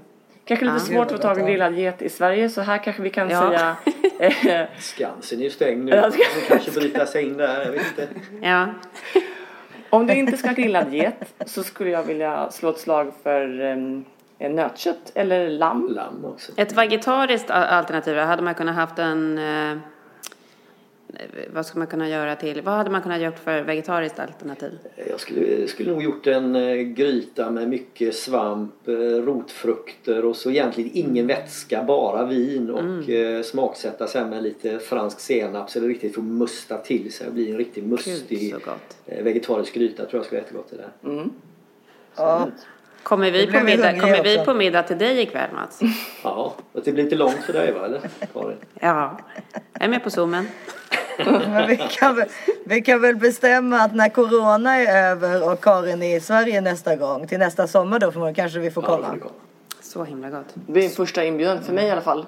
[0.44, 3.02] Kanske lite svårt att få tag i en grillad get i Sverige så här kanske
[3.02, 3.48] vi kan Ja.
[3.48, 3.76] säga
[4.62, 6.00] eh, Skansen är ju stängd nu.
[6.00, 6.12] Man
[6.48, 8.08] kanske bryta sig in där, jag vet inte.
[8.40, 8.66] Ja.
[9.90, 13.60] Om du inte ska ha grillad get så skulle jag vilja slå ett slag för
[13.60, 14.04] um,
[14.38, 15.88] nötkött eller lamm.
[15.90, 16.52] Lamm också.
[16.56, 19.38] Ett vegetariskt alternativ, hade man kunnat haft en...
[19.38, 19.78] Eh,
[21.52, 22.62] vad ska man kunna göra till?
[22.62, 24.78] Vad hade man kunnat gjort för vegetariskt alternativ?
[25.08, 30.50] Jag skulle, skulle nog gjort en eh, gryta med mycket svamp, eh, rotfrukter och så
[30.50, 35.88] egentligen ingen vätska, bara vin och eh, smaksätta sen med lite fransk senap så det
[35.88, 38.62] riktigt får musta till sig och bli en riktigt mustig Gud,
[39.24, 41.12] vegetarisk gryta tror jag skulle vara jättegott det där.
[41.12, 41.30] Mm.
[42.16, 42.48] Ja.
[43.02, 45.80] Kommer vi, Det på middag, kommer vi på middag till dig ikväll Mats?
[46.24, 48.00] Ja, och det blir inte långt för dig va eller?
[48.80, 49.18] Ja,
[49.72, 50.46] jag är med på zoomen.
[51.50, 52.28] Men vi kan, väl,
[52.64, 56.96] vi kan väl bestämma att när corona är över och Karin är i Sverige nästa
[56.96, 59.06] gång, till nästa sommar då förmodligen, kanske vi får Ja, kolla.
[59.06, 59.32] får vi kolla.
[59.80, 60.46] Så himla gott.
[60.54, 62.26] Det blir en första inbjudan för mig i alla fall.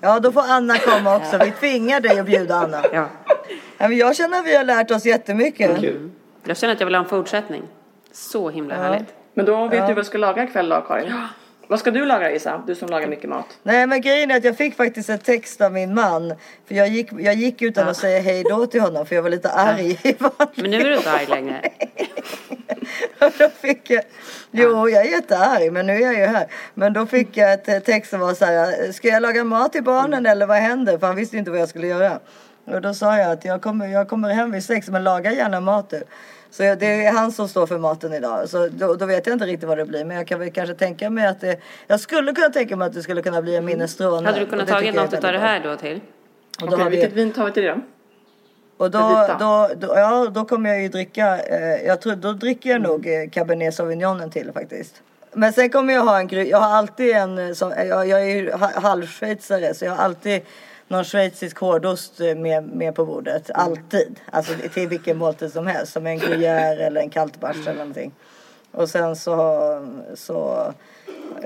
[0.00, 1.38] Ja, då får Anna komma också.
[1.38, 2.82] Vi tvingar dig att bjuda Anna.
[2.92, 3.06] Ja.
[3.78, 5.80] Ja, men jag känner att vi har lärt oss jättemycket.
[5.80, 6.10] Kul.
[6.44, 7.62] Jag känner att jag vill ha en fortsättning.
[8.12, 9.14] Så himla härligt.
[9.34, 11.12] Men då vet du vad du ska laga ikväll då Karin?
[11.68, 12.62] Vad ska du laga Isa?
[12.66, 13.58] Du som lagar mycket mat.
[13.62, 16.34] Nej men grejen är att jag fick faktiskt ett text av min man.
[16.66, 19.30] För jag gick, jag gick utan att säga hej då till honom för jag var
[19.30, 20.16] lite arg i
[20.54, 21.60] Men nu är du inte arg längre.
[23.20, 24.02] Och då fick jag,
[24.50, 26.46] jo jag är jättearg men nu är jag ju här.
[26.74, 29.72] Men då fick jag ett eh, text som var så här, ska jag laga mat
[29.72, 30.98] till barnen eller vad händer?
[30.98, 32.18] För han visste inte vad jag skulle göra.
[32.64, 35.60] Och då sa jag att jag kommer, jag kommer hem vid sex men laga gärna
[35.60, 36.02] mat du.
[36.50, 38.48] Så det är han som står för maten idag.
[38.48, 40.04] Så då, då vet jag inte riktigt vad det blir.
[40.04, 42.94] Men jag kan väl kanske tänka mig att det, jag skulle kunna tänka mig att
[42.94, 44.26] det skulle kunna bli en minestrone.
[44.26, 45.70] Hade du kunnat är något av det här bra.
[45.70, 46.00] då till?
[46.62, 47.80] Och då Okej, har vi- vilket vin tar vi till det då?
[48.76, 52.70] och då, då, då, ja, då kommer jag ju dricka, eh, jag tror, då dricker
[52.70, 55.02] jag nog eh, Cabernet Sauvignonen till faktiskt.
[55.32, 58.26] Men sen kommer jag ha en jag har alltid en, eh, som, jag, jag är
[58.36, 60.40] ju ha- halvschweizare så jag har alltid
[60.88, 63.50] någon schweizisk hårdost eh, med, med på bordet.
[63.54, 64.20] Alltid.
[64.32, 65.92] Alltså till vilken måltid som helst.
[65.92, 68.12] Som en gruyère eller en kaltbars eller någonting.
[68.70, 69.36] Och sen så,
[70.14, 70.72] så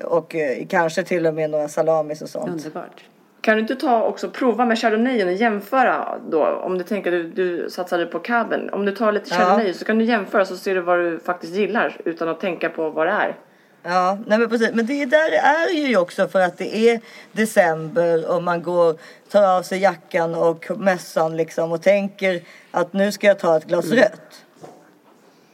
[0.05, 2.51] och eh, kanske till och med några salamis och sånt.
[2.51, 3.05] Underbart.
[3.41, 6.47] Kan du inte ta också prova med chardonnayen och jämföra då?
[6.47, 8.71] Om du tänker du, du satsade på caben.
[8.71, 9.37] Om du tar lite Ja.
[9.37, 12.69] chardonnay så kan du jämföra så ser du vad du faktiskt gillar utan att tänka
[12.69, 13.37] på vad det är.
[13.83, 14.71] Ja, nej men precis.
[14.73, 17.01] Men det där är ju också för att det är
[17.33, 18.97] december och man går,
[19.31, 23.65] tar av sig jackan och mössan liksom och tänker att nu ska jag ta ett
[23.65, 24.45] glas rött.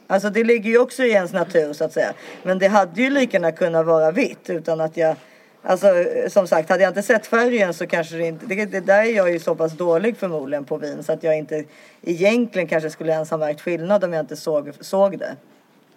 [0.07, 2.13] Alltså det ligger ju också i ens natur så att säga.
[2.43, 5.15] Men det hade ju lika gärna kunnat vara vitt utan att jag
[5.61, 5.87] Alltså
[6.27, 8.45] som sagt, hade jag inte sett färgen så kanske det inte...
[8.45, 11.37] Det, det där är jag ju så pass dålig förmodligen på vin så att jag
[11.37, 11.63] inte
[12.01, 15.35] egentligen kanske skulle ens ha märkt skillnad om jag inte såg, såg det.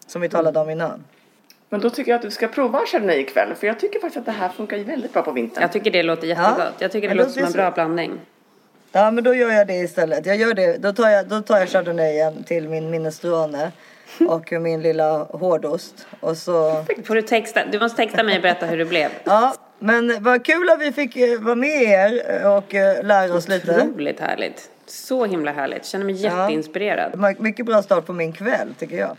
[0.06, 1.04] Som vi talade om innan.
[1.72, 4.24] Men då tycker jag att du ska prova chardonnay ikväll för jag tycker faktiskt att
[4.24, 5.62] det här funkar väldigt bra på vintern.
[5.62, 6.74] Jag tycker det låter jättegott.
[6.78, 8.20] Jag tycker det låter som en bra blandning.
[8.92, 10.26] Ja men då gör jag det istället.
[10.26, 10.82] Jag gör det.
[10.82, 13.72] Då tar jag, då tar jag chardonnayen till min minestrone
[14.28, 16.06] och min lilla hårdost.
[16.20, 16.84] Och så...
[17.04, 19.10] Får du, texta, du måste texta mig och berätta hur det blev.
[19.24, 23.48] Ja, men vad kul att vi fick eh, vara med er och eh, lära oss
[23.48, 23.86] lite.
[23.90, 24.70] Otroligt härligt.
[24.86, 25.84] Så himla härligt.
[25.84, 27.36] Känner mig jätteinspirerad.
[27.38, 29.16] Mycket bra start på min kväll tycker jag.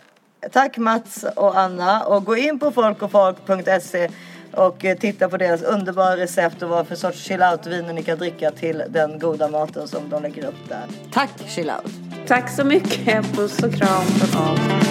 [0.51, 4.09] Tack Mats och Anna och gå in på folkochfolk.se
[4.51, 8.17] och eh, titta på deras underbara recept och vad för sorts chill out-viner ni kan
[8.17, 10.85] dricka till den goda maten som de lägger upp där.
[11.11, 11.91] Tack chill out!
[12.27, 13.35] Tack så mycket.
[13.35, 14.82] Puss och kram från oss.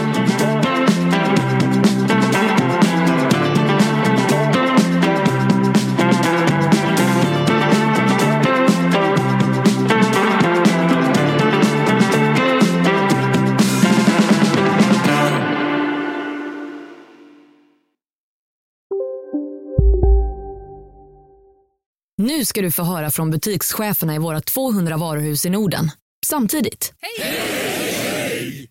[22.22, 25.90] Nu ska du få höra från butikscheferna i våra 200 varuhus i Norden.
[26.26, 26.92] Samtidigt.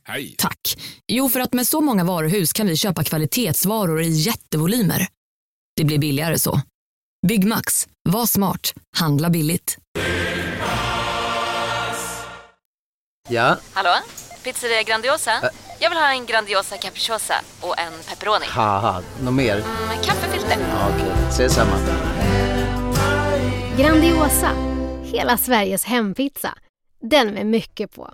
[0.05, 0.35] Hej!
[0.37, 0.77] Tack.
[1.07, 5.07] Jo, för att med så många varuhus kan vi köpa kvalitetsvaror i jättevolymer.
[5.75, 6.61] Det blir billigare så.
[7.27, 7.87] Byggmax.
[8.09, 8.73] Var smart.
[8.97, 9.77] Handla billigt.
[13.29, 13.95] Ja, Hallå?
[14.43, 15.31] Pizzeria Grandiosa?
[15.79, 18.45] Jag vill ha en Grandiosa capriciosa och en pepperoni.
[19.23, 19.55] något mer?
[19.87, 20.57] Med kaffefilter.
[20.69, 21.77] Ja, Okej, ses samma.
[23.81, 24.51] Grandiosa,
[25.03, 26.53] hela Sveriges hempizza.
[27.01, 28.13] Den med mycket på.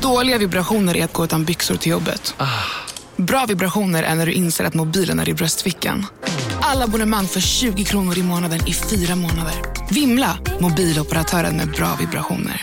[0.00, 2.34] Dåliga vibrationer är att gå utan byxor till jobbet.
[3.16, 6.06] Bra vibrationer är när du inser att mobilen är i bröstfickan.
[6.60, 9.54] Alla abonnemang för 20 kronor i månaden i fyra månader.
[9.90, 10.38] Vimla!
[10.60, 12.62] Mobiloperatören med bra vibrationer.